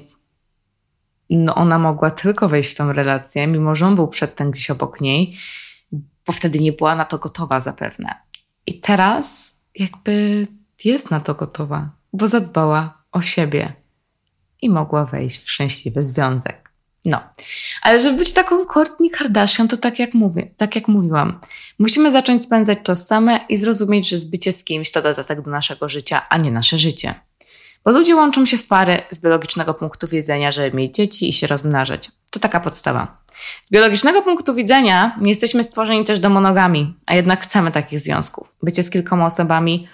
[1.31, 5.01] no ona mogła tylko wejść w tą relację, mimo że on był przedtem gdzieś obok
[5.01, 5.37] niej,
[6.27, 8.15] bo wtedy nie była na to gotowa zapewne.
[8.67, 10.47] I teraz jakby
[10.85, 13.73] jest na to gotowa, bo zadbała o siebie
[14.63, 16.62] i mogła wejść w szczęśliwy związek.
[17.05, 17.21] No,
[17.83, 21.41] ale żeby być taką Courtney Kardashian, to tak jak mówię, tak jak mówiłam,
[21.79, 25.89] musimy zacząć spędzać czas same i zrozumieć, że zbycie z kimś to dodatek do naszego
[25.89, 27.15] życia, a nie nasze życie.
[27.85, 31.47] Bo ludzie łączą się w pary z biologicznego punktu widzenia, żeby mieć dzieci i się
[31.47, 32.11] rozmnażać.
[32.31, 33.23] To taka podstawa.
[33.63, 38.55] Z biologicznego punktu widzenia nie jesteśmy stworzeni też do monogami, a jednak chcemy takich związków.
[38.63, 39.89] Bycie z kilkoma osobami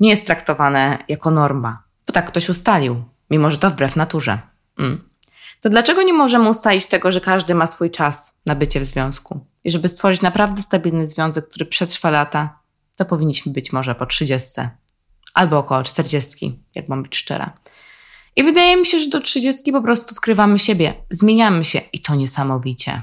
[0.00, 4.38] nie jest traktowane jako norma, bo tak ktoś ustalił, mimo że to wbrew naturze.
[4.78, 5.05] Mm.
[5.66, 9.40] To dlaczego nie możemy ustalić tego, że każdy ma swój czas na bycie w związku?
[9.64, 12.58] I żeby stworzyć naprawdę stabilny związek, który przetrwa lata,
[12.96, 14.48] to powinniśmy być może po 30
[15.34, 17.58] albo około 40, jak mam być szczera.
[18.36, 22.14] I wydaje mi się, że do 30 po prostu odkrywamy siebie, zmieniamy się i to
[22.14, 23.02] niesamowicie.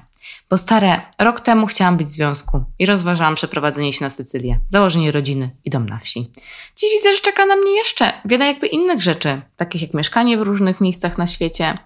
[0.50, 5.12] Bo stare, rok temu chciałam być w związku i rozważałam przeprowadzenie się na Sycylię, założenie
[5.12, 6.32] rodziny i dom na wsi.
[6.76, 10.42] Dziś widzę, że czeka na mnie jeszcze wiele jakby innych rzeczy, takich jak mieszkanie w
[10.42, 11.78] różnych miejscach na świecie.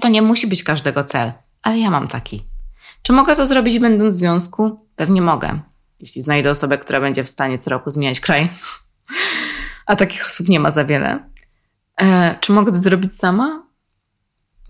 [0.00, 2.44] To nie musi być każdego cel, ale ja mam taki.
[3.02, 4.86] Czy mogę to zrobić będąc w związku?
[4.96, 5.60] Pewnie mogę.
[6.00, 8.48] Jeśli znajdę osobę, która będzie w stanie co roku zmieniać kraj.
[9.86, 11.30] A takich osób nie ma za wiele.
[12.00, 13.66] E, czy mogę to zrobić sama?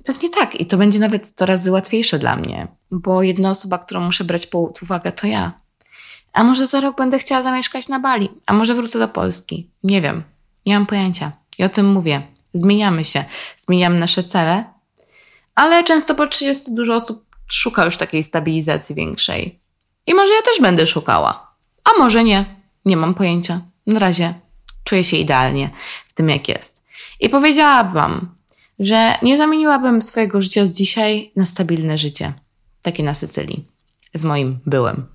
[0.04, 0.54] Pewnie tak.
[0.54, 4.46] I to będzie nawet 100 razy łatwiejsze dla mnie, bo jedna osoba, którą muszę brać
[4.46, 5.52] pod uwagę, to ja.
[6.32, 9.70] A może za rok będę chciała zamieszkać na Bali, a może wrócę do Polski.
[9.82, 10.22] Nie wiem.
[10.66, 11.32] Nie mam pojęcia.
[11.58, 12.22] I o tym mówię.
[12.54, 13.24] Zmieniamy się,
[13.58, 14.64] zmieniamy nasze cele,
[15.56, 19.60] ale często po 30 dużo osób szuka już takiej stabilizacji większej.
[20.06, 21.56] I może ja też będę szukała.
[21.84, 22.56] A może nie.
[22.84, 23.60] Nie mam pojęcia.
[23.86, 24.34] Na razie
[24.84, 25.70] czuję się idealnie
[26.08, 26.86] w tym, jak jest.
[27.20, 28.28] I powiedziałabym,
[28.78, 32.32] że nie zamieniłabym swojego życia z dzisiaj na stabilne życie.
[32.82, 33.68] Takie na Sycylii.
[34.14, 35.06] Z moim byłem.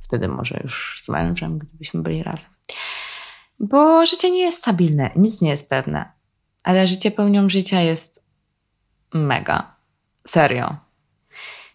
[0.00, 2.50] Wtedy może już z mężem, gdybyśmy byli razem.
[3.60, 6.12] Bo życie nie jest stabilne, nic nie jest pewne.
[6.62, 8.28] Ale życie pełnią życia jest
[9.14, 9.77] mega.
[10.28, 10.76] Serio.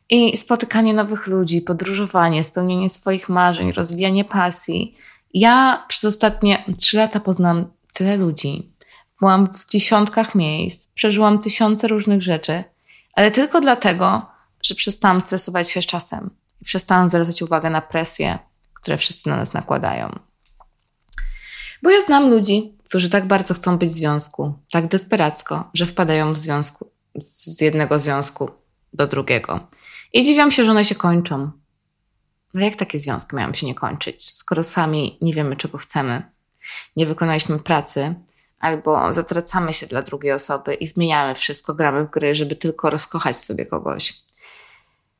[0.09, 4.95] I spotykanie nowych ludzi, podróżowanie, spełnienie swoich marzeń, rozwijanie pasji.
[5.33, 8.73] Ja przez ostatnie trzy lata poznałam tyle ludzi.
[9.19, 12.63] Byłam w dziesiątkach miejsc, przeżyłam tysiące różnych rzeczy,
[13.13, 14.25] ale tylko dlatego,
[14.63, 16.29] że przestałam stresować się z czasem
[16.61, 18.39] i przestałam zwracać uwagę na presję,
[18.73, 20.19] które wszyscy na nas nakładają.
[21.83, 26.33] Bo ja znam ludzi, którzy tak bardzo chcą być w związku, tak desperacko, że wpadają
[26.33, 28.52] w związku, z jednego związku
[28.93, 29.67] do drugiego.
[30.13, 31.52] I dziwiam się, że one się kończą.
[32.56, 36.32] Ale jak takie związki mają się nie kończyć, skoro sami nie wiemy, czego chcemy,
[36.95, 38.15] nie wykonaliśmy pracy,
[38.60, 43.38] albo zatracamy się dla drugiej osoby i zmieniamy wszystko, gramy w gry, żeby tylko rozkochać
[43.38, 44.13] sobie kogoś.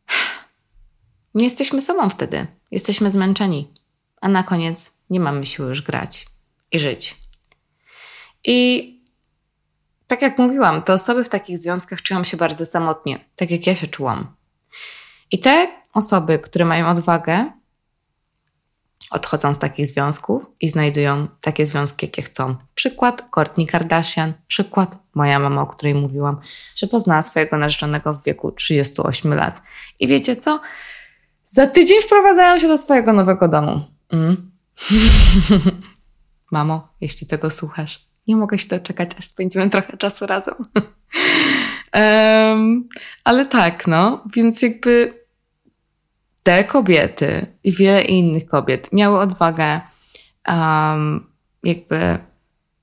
[1.36, 2.48] Nie jesteśmy sobą wtedy.
[2.72, 3.74] Jesteśmy zmęczeni.
[4.22, 6.26] A na koniec nie mamy siły już grać
[6.72, 7.16] i żyć.
[8.44, 9.03] I
[10.08, 13.76] tak jak mówiłam, te osoby w takich związkach czują się bardzo samotnie, tak jak ja
[13.76, 14.36] się czułam.
[15.32, 17.52] I te osoby, które mają odwagę,
[19.12, 22.56] odchodzą z takich związków i znajdują takie związki, jakie chcą.
[22.76, 26.40] Przykład Courtney Kardashian, przykład moja mama, o której mówiłam,
[26.76, 29.62] że poznała swojego narzeczonego w wieku 38 lat.
[30.00, 30.62] I wiecie co?
[31.46, 33.82] Za tydzień wprowadzają się do swojego nowego domu.
[34.10, 34.52] Mm.
[36.52, 40.56] Mamo, jeśli tego słuchasz, nie mogę się doczekać, aż spędzimy trochę czasu razem.
[41.94, 42.90] um,
[43.24, 45.24] ale tak, no, więc jakby
[46.44, 49.82] te kobiety i wiele innych kobiet miały odwagę,
[50.48, 51.32] um,
[51.64, 52.20] jakby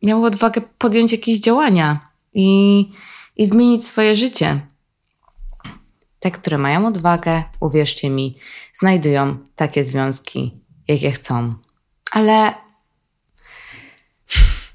[0.03, 2.91] miały odwagę podjąć jakieś działania i,
[3.37, 4.61] i zmienić swoje życie.
[6.21, 8.39] Te, które mają odwagę, uwierzcie mi,
[8.75, 11.55] znajdują takie związki, jakie chcą.
[12.11, 12.55] Ale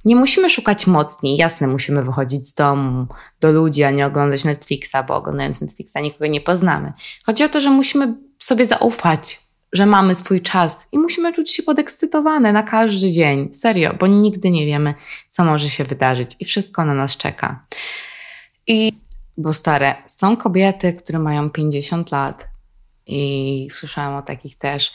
[0.06, 1.38] nie musimy szukać mocniej.
[1.38, 3.08] Jasne, musimy wychodzić z domu
[3.41, 6.94] do ludzi, a nie oglądać Netflixa, bo oglądając Netflixa nikogo nie poznamy.
[7.26, 9.41] Chodzi o to, że musimy sobie zaufać,
[9.74, 13.54] że mamy swój czas i musimy czuć się podekscytowane na każdy dzień.
[13.54, 14.94] Serio, bo nigdy nie wiemy,
[15.28, 17.65] co może się wydarzyć i wszystko na nas czeka.
[18.68, 18.94] I,
[19.38, 22.48] bo stare, są kobiety, które mają 50 lat
[23.08, 24.91] i słyszałam o takich też,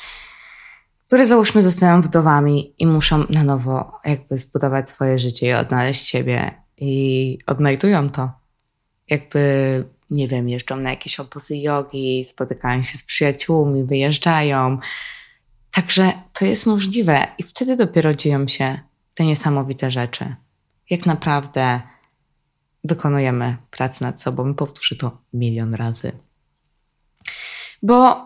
[1.11, 6.55] które załóżmy zostają wdowami i muszą na nowo jakby zbudować swoje życie i odnaleźć siebie
[6.77, 8.31] i odnajdują to.
[9.09, 14.79] Jakby, nie wiem, jeżdżą na jakieś obozy jogi, spotykają się z przyjaciółmi, wyjeżdżają.
[15.71, 18.79] Także to jest możliwe i wtedy dopiero dzieją się
[19.15, 20.35] te niesamowite rzeczy.
[20.91, 21.81] Jak naprawdę
[22.85, 24.55] wykonujemy pracę nad sobą.
[24.55, 26.13] Powtórzę to milion razy.
[27.83, 28.25] Bo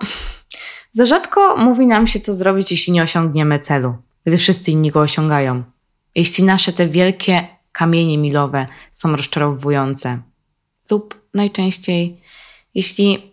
[0.96, 3.94] za rzadko mówi nam się, co zrobić, jeśli nie osiągniemy celu,
[4.26, 5.62] gdy wszyscy inni go osiągają.
[6.14, 10.18] Jeśli nasze te wielkie kamienie milowe są rozczarowujące.
[10.90, 12.20] Lub najczęściej,
[12.74, 13.33] jeśli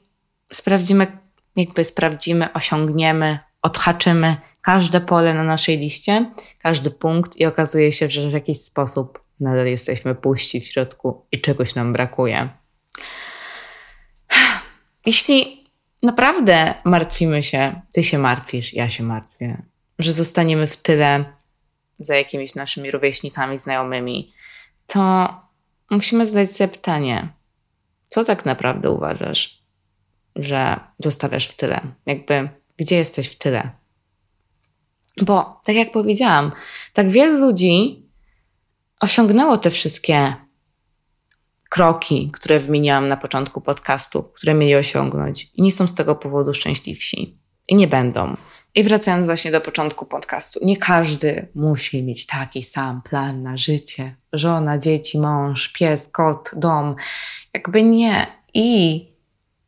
[0.54, 1.08] sprawdzimy,
[1.56, 8.30] jakby sprawdzimy, osiągniemy, odhaczymy każde pole na naszej liście, każdy punkt i okazuje się, że
[8.30, 12.50] w jakiś sposób nadal jesteśmy puści w środku i czegoś nam brakuje.
[15.06, 15.61] Jeśli
[16.04, 19.62] naprawdę martwimy się, ty się martwisz, ja się martwię,
[20.00, 21.26] że zostaniemy w tyle
[22.00, 24.34] za jakimiś naszymi rówieśnikami, znajomymi,
[24.88, 25.30] to
[25.90, 27.28] musimy zadać sobie pytanie,
[28.08, 29.64] co tak naprawdę uważasz,
[30.36, 31.82] że zostawiasz w tyle?
[32.06, 33.70] Jakby, gdzie jesteś w tyle?
[35.22, 36.52] Bo, tak jak powiedziałam,
[36.94, 38.06] tak wielu ludzi
[39.00, 40.36] osiągnęło te wszystkie
[41.72, 46.54] kroki, które wymieniałam na początku podcastu, które mieli osiągnąć i nie są z tego powodu
[46.54, 47.40] szczęśliwsi.
[47.70, 48.38] I nie będą.
[48.76, 54.16] I wracając właśnie do początku podcastu, nie każdy musi mieć taki sam plan na życie.
[54.34, 56.96] Żona, dzieci, mąż, pies, kot, dom.
[57.54, 58.28] Jakby nie.
[58.54, 59.08] I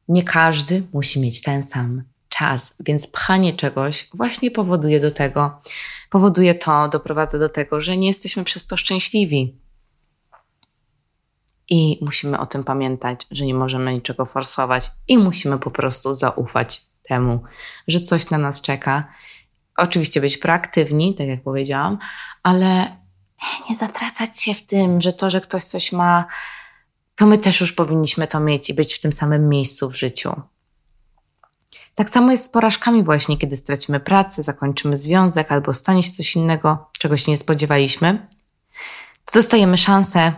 [0.07, 5.61] nie każdy musi mieć ten sam czas, więc pchanie czegoś właśnie powoduje do tego,
[6.09, 9.62] powoduje to, doprowadza do tego, że nie jesteśmy przez to szczęśliwi.
[11.69, 16.85] I musimy o tym pamiętać, że nie możemy niczego forsować i musimy po prostu zaufać
[17.03, 17.43] temu,
[17.87, 19.03] że coś na nas czeka.
[19.77, 21.97] Oczywiście być proaktywni, tak jak powiedziałam,
[22.43, 22.97] ale
[23.69, 26.25] nie zatracać się w tym, że to, że ktoś coś ma,
[27.15, 30.41] to my też już powinniśmy to mieć i być w tym samym miejscu w życiu.
[31.95, 36.35] Tak samo jest z porażkami właśnie, kiedy stracimy pracę, zakończymy związek albo stanie się coś
[36.35, 38.27] innego, czego się nie spodziewaliśmy,
[39.25, 40.33] to dostajemy szansę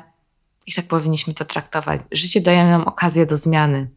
[0.67, 2.01] i tak powinniśmy to traktować.
[2.11, 3.89] Życie daje nam okazję do zmiany.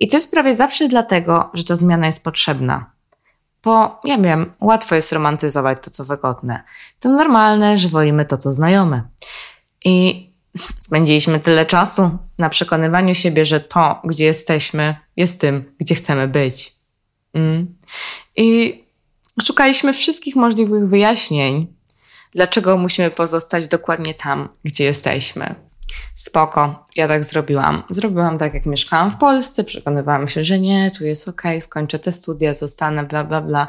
[0.00, 2.90] I to jest prawie zawsze dlatego, że ta zmiana jest potrzebna.
[3.62, 6.62] Bo ja wiem, łatwo jest romantyzować to, co wygodne.
[7.00, 9.08] To normalne, że wolimy to, co znajome.
[9.84, 10.26] I
[10.78, 16.74] spędziliśmy tyle czasu na przekonywaniu siebie, że to, gdzie jesteśmy, jest tym, gdzie chcemy być.
[17.34, 17.76] Mm.
[18.36, 18.80] I
[19.42, 21.74] szukaliśmy wszystkich możliwych wyjaśnień,
[22.34, 25.54] dlaczego musimy pozostać dokładnie tam, gdzie jesteśmy.
[26.14, 27.82] Spoko, ja tak zrobiłam.
[27.90, 32.12] Zrobiłam tak, jak mieszkałam w Polsce, przekonywałam się, że nie, tu jest ok, skończę te
[32.12, 33.66] studia, zostanę, bla, bla, bla.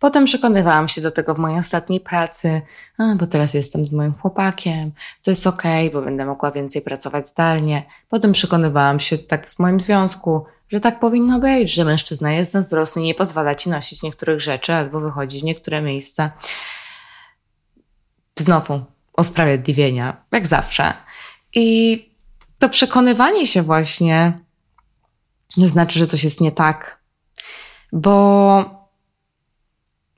[0.00, 2.62] Potem przekonywałam się do tego w mojej ostatniej pracy,
[2.98, 7.28] a, bo teraz jestem z moim chłopakiem, to jest ok, bo będę mogła więcej pracować
[7.28, 7.82] zdalnie.
[8.08, 13.02] Potem przekonywałam się tak w moim związku, że tak powinno być, że mężczyzna jest zazdrosny
[13.02, 16.30] i nie pozwala ci nosić niektórych rzeczy albo wychodzić w niektóre miejsca.
[18.38, 18.84] Znowu,
[19.16, 20.94] usprawiedliwienia, jak zawsze.
[21.54, 21.98] I
[22.58, 24.38] to przekonywanie się właśnie
[25.56, 27.02] nie znaczy, że coś jest nie tak,
[27.92, 28.82] bo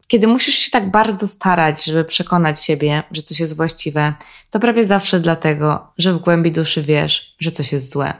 [0.08, 4.14] kiedy musisz się tak bardzo starać, żeby przekonać siebie, że coś jest właściwe,
[4.50, 8.14] to prawie zawsze dlatego, że w głębi duszy wiesz, że coś jest złe.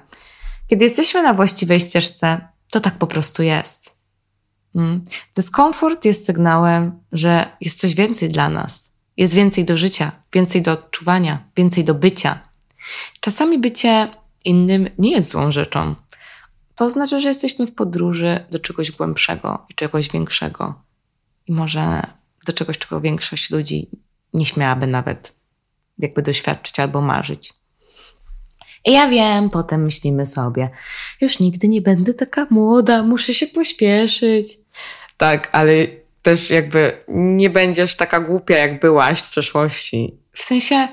[0.67, 3.95] Kiedy jesteśmy na właściwej ścieżce, to tak po prostu jest.
[4.75, 5.05] Mm.
[5.37, 8.91] Dyskomfort jest sygnałem, że jest coś więcej dla nas.
[9.17, 12.39] Jest więcej do życia, więcej do odczuwania, więcej do bycia.
[13.21, 14.09] Czasami bycie
[14.45, 15.95] innym nie jest złą rzeczą.
[16.75, 20.83] To znaczy, że jesteśmy w podróży do czegoś głębszego i czegoś większego.
[21.47, 22.03] I może
[22.47, 23.91] do czegoś, czego większość ludzi
[24.35, 25.35] nie śmiałaby nawet
[25.99, 27.53] jakby doświadczyć albo marzyć.
[28.85, 30.71] I ja wiem, potem myślimy sobie,
[31.21, 34.47] już nigdy nie będę taka młoda, muszę się pośpieszyć.
[35.17, 35.73] Tak, ale
[36.23, 40.19] też jakby nie będziesz taka głupia, jak byłaś w przeszłości.
[40.33, 40.89] W sensie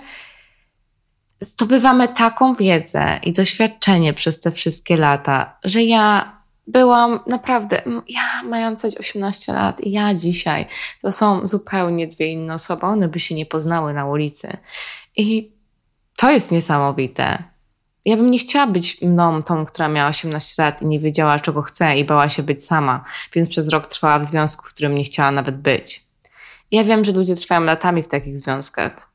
[1.41, 8.85] zdobywamy taką wiedzę i doświadczenie przez te wszystkie lata, że ja byłam naprawdę, ja mając
[8.85, 10.65] 18 lat i ja dzisiaj,
[11.01, 14.57] to są zupełnie dwie inne osoby, one by się nie poznały na ulicy.
[15.17, 15.51] I
[16.17, 17.43] to jest niesamowite.
[18.05, 21.61] Ja bym nie chciała być mną, tą, która miała 18 lat i nie wiedziała, czego
[21.61, 25.03] chce i bała się być sama, więc przez rok trwała w związku, w którym nie
[25.03, 26.03] chciała nawet być.
[26.71, 29.10] Ja wiem, że ludzie trwają latami w takich związkach,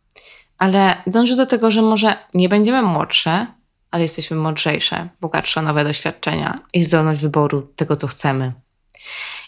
[0.58, 3.46] ale dążę do tego, że może nie będziemy młodsze,
[3.90, 8.52] ale jesteśmy mądrzejsze, bogatsze o nowe doświadczenia i zdolność wyboru tego, co chcemy.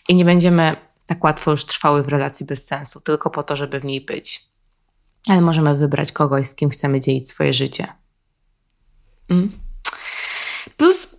[0.09, 0.77] I nie będziemy
[1.07, 4.45] tak łatwo już trwały w relacji bez sensu, tylko po to, żeby w niej być.
[5.29, 7.87] Ale możemy wybrać kogoś, z kim chcemy dzielić swoje życie.
[9.29, 9.53] Mm.
[10.77, 11.17] Plus,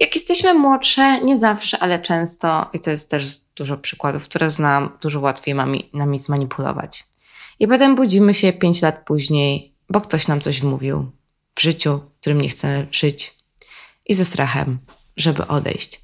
[0.00, 4.98] jak jesteśmy młodsze, nie zawsze, ale często, i to jest też dużo przykładów, które znam,
[5.02, 7.04] dużo łatwiej nami, nami zmanipulować.
[7.60, 11.10] I potem budzimy się 5 lat później, bo ktoś nam coś mówił
[11.54, 13.34] w życiu, w którym nie chcemy żyć,
[14.06, 14.78] i ze strachem,
[15.16, 16.00] żeby odejść.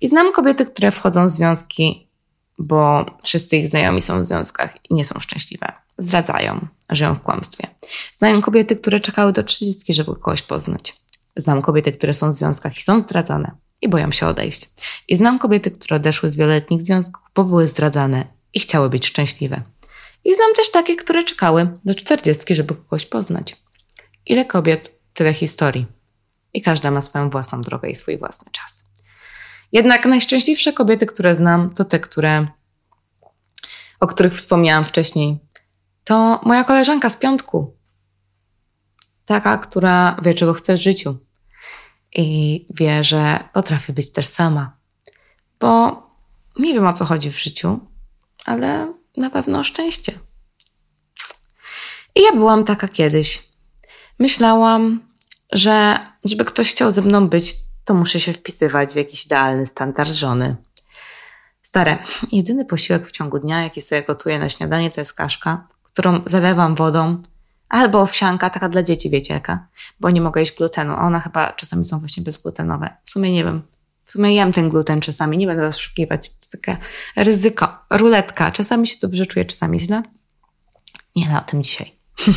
[0.00, 2.08] I znam kobiety, które wchodzą w związki,
[2.58, 5.72] bo wszyscy ich znajomi są w związkach i nie są szczęśliwe.
[5.98, 7.66] Zdradzają, żyją w kłamstwie.
[8.14, 11.02] Znam kobiety, które czekały do 30, żeby kogoś poznać.
[11.36, 14.70] Znam kobiety, które są w związkach i są zdradzane i boją się odejść.
[15.08, 19.62] I znam kobiety, które odeszły z wieloletnich związków, bo były zdradzane i chciały być szczęśliwe.
[20.24, 23.56] I znam też takie, które czekały do 40, żeby kogoś poznać.
[24.26, 25.86] Ile kobiet, tyle historii.
[26.54, 28.84] I każda ma swoją własną drogę i swój własny czas.
[29.72, 32.46] Jednak najszczęśliwsze kobiety, które znam, to te, które,
[34.00, 35.38] o których wspomniałam wcześniej.
[36.04, 37.76] To moja koleżanka z piątku.
[39.24, 41.16] Taka, która wie, czego chce w życiu.
[42.14, 44.76] I wie, że potrafi być też sama.
[45.60, 46.02] Bo
[46.58, 47.80] nie wiem o co chodzi w życiu,
[48.44, 50.12] ale na pewno o szczęście.
[52.14, 53.42] I ja byłam taka kiedyś.
[54.18, 55.00] Myślałam,
[55.52, 57.54] że żeby ktoś chciał ze mną być,
[57.84, 60.56] to muszę się wpisywać w jakiś idealny standard żony.
[61.62, 61.98] Stare,
[62.32, 66.74] jedyny posiłek w ciągu dnia, jaki sobie gotuję na śniadanie, to jest kaszka, którą zalewam
[66.74, 67.22] wodą,
[67.68, 69.66] albo owsianka, taka dla dzieci, wiecie jaka,
[70.00, 72.96] bo nie mogę jeść glutenu, a one chyba czasami są właśnie bezglutenowe.
[73.04, 73.62] W sumie nie wiem,
[74.12, 76.76] sumie jem ten gluten czasami, nie będę zaszukiwać, to takie
[77.16, 78.50] ryzyko, ruletka.
[78.50, 80.02] Czasami się dobrze czuję, czasami źle.
[81.16, 81.92] Nie no, o tym dzisiaj.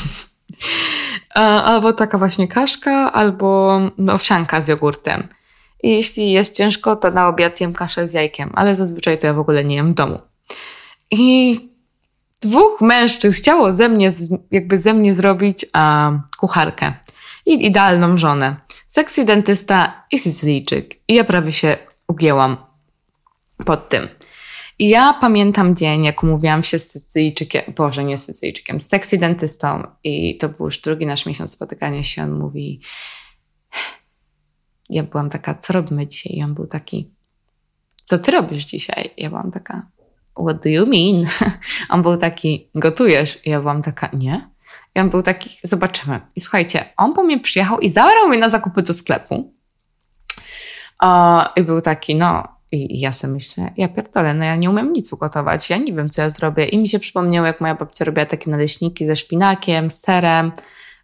[1.65, 3.79] albo taka właśnie kaszka, albo
[4.11, 5.27] owsianka z jogurtem.
[5.83, 9.33] I jeśli jest ciężko, to na obiad jem kaszę z jajkiem, ale zazwyczaj to ja
[9.33, 10.19] w ogóle nie jem w domu.
[11.11, 11.59] I
[12.41, 14.11] dwóch mężczyzn chciało ze mnie,
[14.51, 16.93] jakby ze mnie zrobić a, kucharkę
[17.45, 18.55] i idealną żonę.
[18.87, 20.95] Seksy dentysta i Sycylijczyk.
[21.07, 21.77] I ja prawie się
[22.07, 22.57] ugięłam
[23.65, 24.07] pod tym.
[24.79, 29.17] I ja pamiętam dzień, jak umówiłam się z Sycylijczykiem, Boże, nie z Sycylijczykiem, z seksy
[29.17, 32.23] dentystą i to był już drugi nasz miesiąc spotykania się.
[32.23, 32.81] On mówi,
[34.89, 36.33] ja byłam taka, co robimy dzisiaj?
[36.37, 37.11] I on był taki,
[37.95, 39.13] co ty robisz dzisiaj?
[39.17, 39.87] Ja byłam taka,
[40.45, 41.27] what do you mean?
[41.89, 43.39] On był taki, gotujesz?
[43.45, 44.49] I ja byłam taka, nie.
[44.95, 46.21] I on był taki, zobaczymy.
[46.35, 49.53] I słuchajcie, on po mnie przyjechał i zabrał mnie na zakupy do sklepu.
[51.55, 55.13] I był taki, no, i ja sobie myślę, ja pierdolę, no ja nie umiem nic
[55.13, 56.65] ugotować, ja nie wiem, co ja zrobię.
[56.65, 60.51] I mi się przypomniało, jak moja babcia robiła takie naleśniki ze szpinakiem, serem.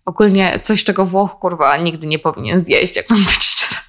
[0.06, 3.82] Ogólnie coś, czego Włoch, kurwa, nigdy nie powinien zjeść, jak mam być szczera.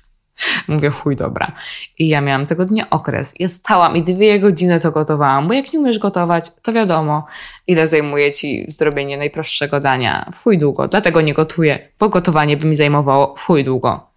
[0.69, 1.53] Mówię, chuj, dobra.
[1.99, 3.35] I ja miałam tego dnia okres.
[3.39, 7.27] Ja stałam i dwie godziny to gotowałam, bo jak nie umiesz gotować, to wiadomo,
[7.67, 10.31] ile zajmuje ci zrobienie najprostszego dania.
[10.43, 14.11] Chuj długo, dlatego nie gotuję, bo gotowanie by mi zajmowało chuj długo.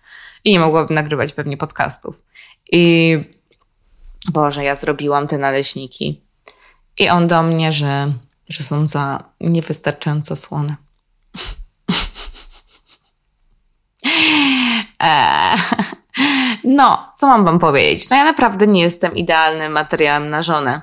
[0.43, 2.23] I nie mogłabym nagrywać pewnie podcastów.
[2.71, 3.17] I
[4.31, 6.21] Boże, ja zrobiłam te naleśniki.
[6.97, 8.09] I on do mnie, że,
[8.49, 10.75] że są za niewystarczająco słone.
[14.99, 15.57] eee.
[16.65, 18.09] No, co mam wam powiedzieć?
[18.09, 20.81] No ja naprawdę nie jestem idealnym materiałem na żonę.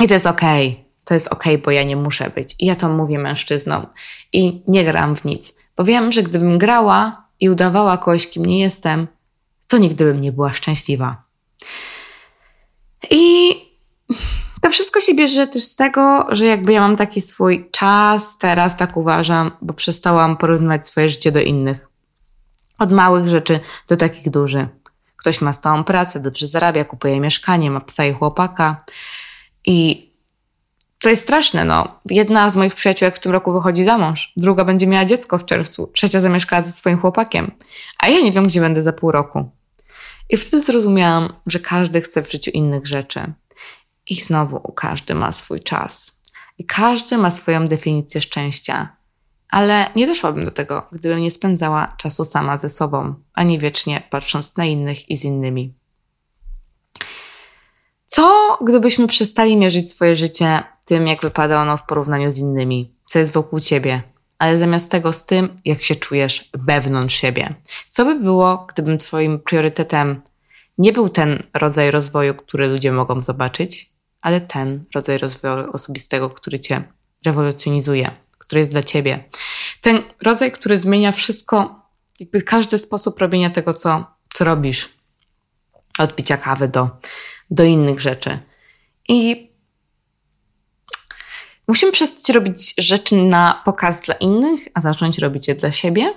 [0.00, 0.68] I to jest okej.
[0.68, 0.84] Okay.
[1.04, 2.56] To jest okej, okay, bo ja nie muszę być.
[2.58, 3.86] I ja to mówię mężczyznom.
[4.32, 5.58] I nie gram w nic.
[5.76, 9.06] Bo wiem, że gdybym grała i udawała kogoś, kim nie jestem,
[9.68, 11.22] to nigdy bym nie była szczęśliwa.
[13.10, 13.54] I
[14.62, 18.76] to wszystko się bierze też z tego, że jakby ja mam taki swój czas, teraz
[18.76, 21.88] tak uważam, bo przestałam porównywać swoje życie do innych.
[22.78, 24.81] Od małych rzeczy do takich dużych.
[25.22, 28.84] Ktoś ma stałą pracę, dobrze zarabia, kupuje mieszkanie, ma psa i chłopaka.
[29.64, 30.10] I
[30.98, 32.00] to jest straszne, no.
[32.10, 35.44] Jedna z moich przyjaciółek w tym roku wychodzi za mąż, druga będzie miała dziecko w
[35.44, 37.50] czerwcu, trzecia zamieszkała ze swoim chłopakiem,
[37.98, 39.50] a ja nie wiem, gdzie będę za pół roku.
[40.30, 43.32] I wtedy zrozumiałam, że każdy chce w życiu innych rzeczy.
[44.06, 46.20] I znowu każdy ma swój czas.
[46.58, 48.96] I każdy ma swoją definicję szczęścia.
[49.52, 54.56] Ale nie doszłabym do tego, gdybym nie spędzała czasu sama ze sobą, ani wiecznie patrząc
[54.56, 55.74] na innych i z innymi.
[58.06, 63.18] Co gdybyśmy przestali mierzyć swoje życie tym, jak wypada ono w porównaniu z innymi, co
[63.18, 64.02] jest wokół ciebie,
[64.38, 67.54] ale zamiast tego z tym, jak się czujesz wewnątrz siebie?
[67.88, 70.22] Co by było, gdybym Twoim priorytetem
[70.78, 73.90] nie był ten rodzaj rozwoju, który ludzie mogą zobaczyć,
[74.20, 76.82] ale ten rodzaj rozwoju osobistego, który Cię
[77.24, 78.21] rewolucjonizuje?
[78.52, 79.24] Który jest dla ciebie.
[79.80, 81.86] Ten rodzaj, który zmienia wszystko,
[82.20, 84.88] jakby każdy sposób robienia tego, co, co robisz.
[85.98, 86.90] Od picia kawy do,
[87.50, 88.38] do innych rzeczy.
[89.08, 89.50] I
[91.68, 96.14] musimy przestać robić rzeczy na pokaz dla innych, a zacząć robić je dla siebie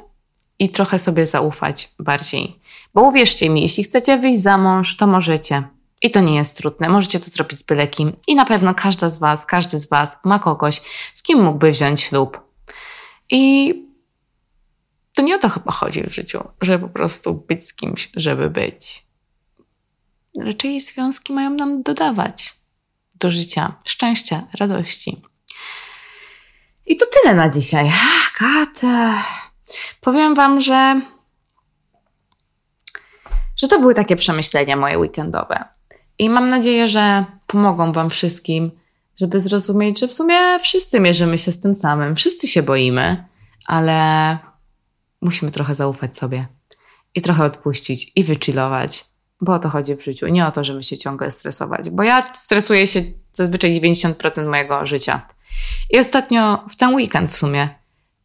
[0.59, 2.59] i trochę sobie zaufać bardziej.
[2.93, 5.63] Bo uwierzcie mi, jeśli chcecie wyjść za mąż, to możecie.
[6.01, 6.89] I to nie jest trudne.
[6.89, 8.15] Możecie to zrobić z byle kim.
[8.27, 10.81] I na pewno każda z Was, każdy z Was ma kogoś,
[11.13, 12.41] z kim mógłby wziąć ślub.
[13.29, 13.73] I
[15.13, 18.49] to nie o to chyba chodzi w życiu, żeby po prostu być z kimś, żeby
[18.49, 19.05] być.
[20.41, 22.53] Raczej związki mają nam dodawać
[23.15, 25.21] do życia szczęścia, radości.
[26.85, 27.91] I to tyle na dzisiaj.
[28.37, 29.23] Kata.
[30.01, 31.01] Powiem Wam, że,
[33.57, 35.74] że to były takie przemyślenia moje weekendowe.
[36.19, 38.71] I mam nadzieję, że pomogą Wam wszystkim,
[39.17, 43.25] żeby zrozumieć, że w sumie wszyscy mierzymy się z tym samym, wszyscy się boimy,
[43.67, 44.37] ale
[45.21, 46.47] musimy trochę zaufać sobie
[47.15, 49.05] i trochę odpuścić i wychillować,
[49.41, 52.33] bo o to chodzi w życiu, nie o to, żeby się ciągle stresować, bo ja
[52.33, 55.27] stresuję się zazwyczaj 90% mojego życia.
[55.89, 57.69] I ostatnio, w ten weekend w sumie,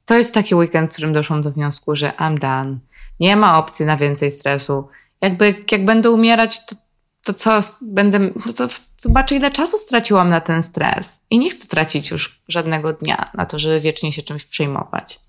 [0.04, 2.78] to jest taki weekend, w którym doszłam do wniosku, że I'm done.
[3.20, 4.88] Nie ma opcji na więcej stresu.
[5.20, 6.76] Jakby, jak będę umierać, to,
[7.24, 11.26] to co będę, no to zobaczę, ile czasu straciłam na ten stres.
[11.30, 15.20] I nie chcę tracić już żadnego dnia na to, żeby wiecznie się czymś przejmować.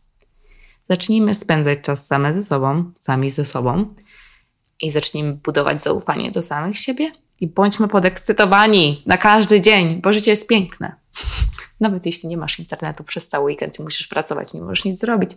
[0.90, 3.96] Zacznijmy spędzać czas same ze sobą, sami ze sobą
[4.82, 10.32] i zacznijmy budować zaufanie do samych siebie i bądźmy podekscytowani na każdy dzień, bo życie
[10.32, 10.96] jest piękne.
[11.80, 15.32] Nawet jeśli nie masz internetu przez cały weekend i musisz pracować, nie możesz nic zrobić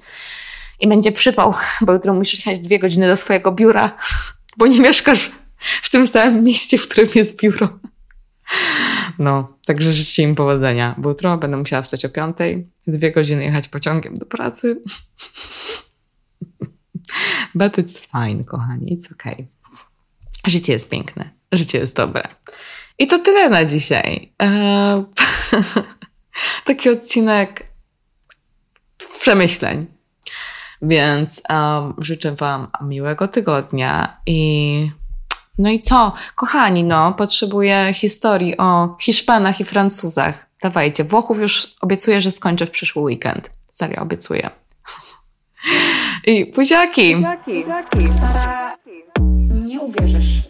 [0.81, 3.97] i będzie przypał, bo jutro musisz jechać dwie godziny do swojego biura,
[4.59, 5.31] bo nie mieszkasz
[5.83, 7.79] w tym samym mieście, w którym jest biuro.
[9.19, 13.69] No, także życzcie im powodzenia, bo jutro będę musiała wstać o piątej, dwie godziny jechać
[13.69, 14.83] pociągiem do pracy.
[17.55, 19.47] But it's fine, kochani, it's okay.
[20.47, 22.29] Życie jest piękne, życie jest dobre.
[22.99, 24.33] I to tyle na dzisiaj.
[24.39, 25.05] Eee,
[26.65, 27.67] taki odcinek
[29.25, 29.87] przemyśleń.
[30.83, 34.91] Więc um, życzę Wam miłego tygodnia i
[35.59, 36.13] no i co?
[36.35, 40.47] Kochani, no, potrzebuję historii o Hiszpanach i Francuzach.
[40.63, 43.51] Dawajcie, Włochów już obiecuję, że skończę w przyszły weekend.
[43.71, 44.51] Serio, obiecuję.
[46.27, 47.17] I buziaki!
[48.19, 48.77] Stara,
[49.65, 50.43] nie uwierzysz.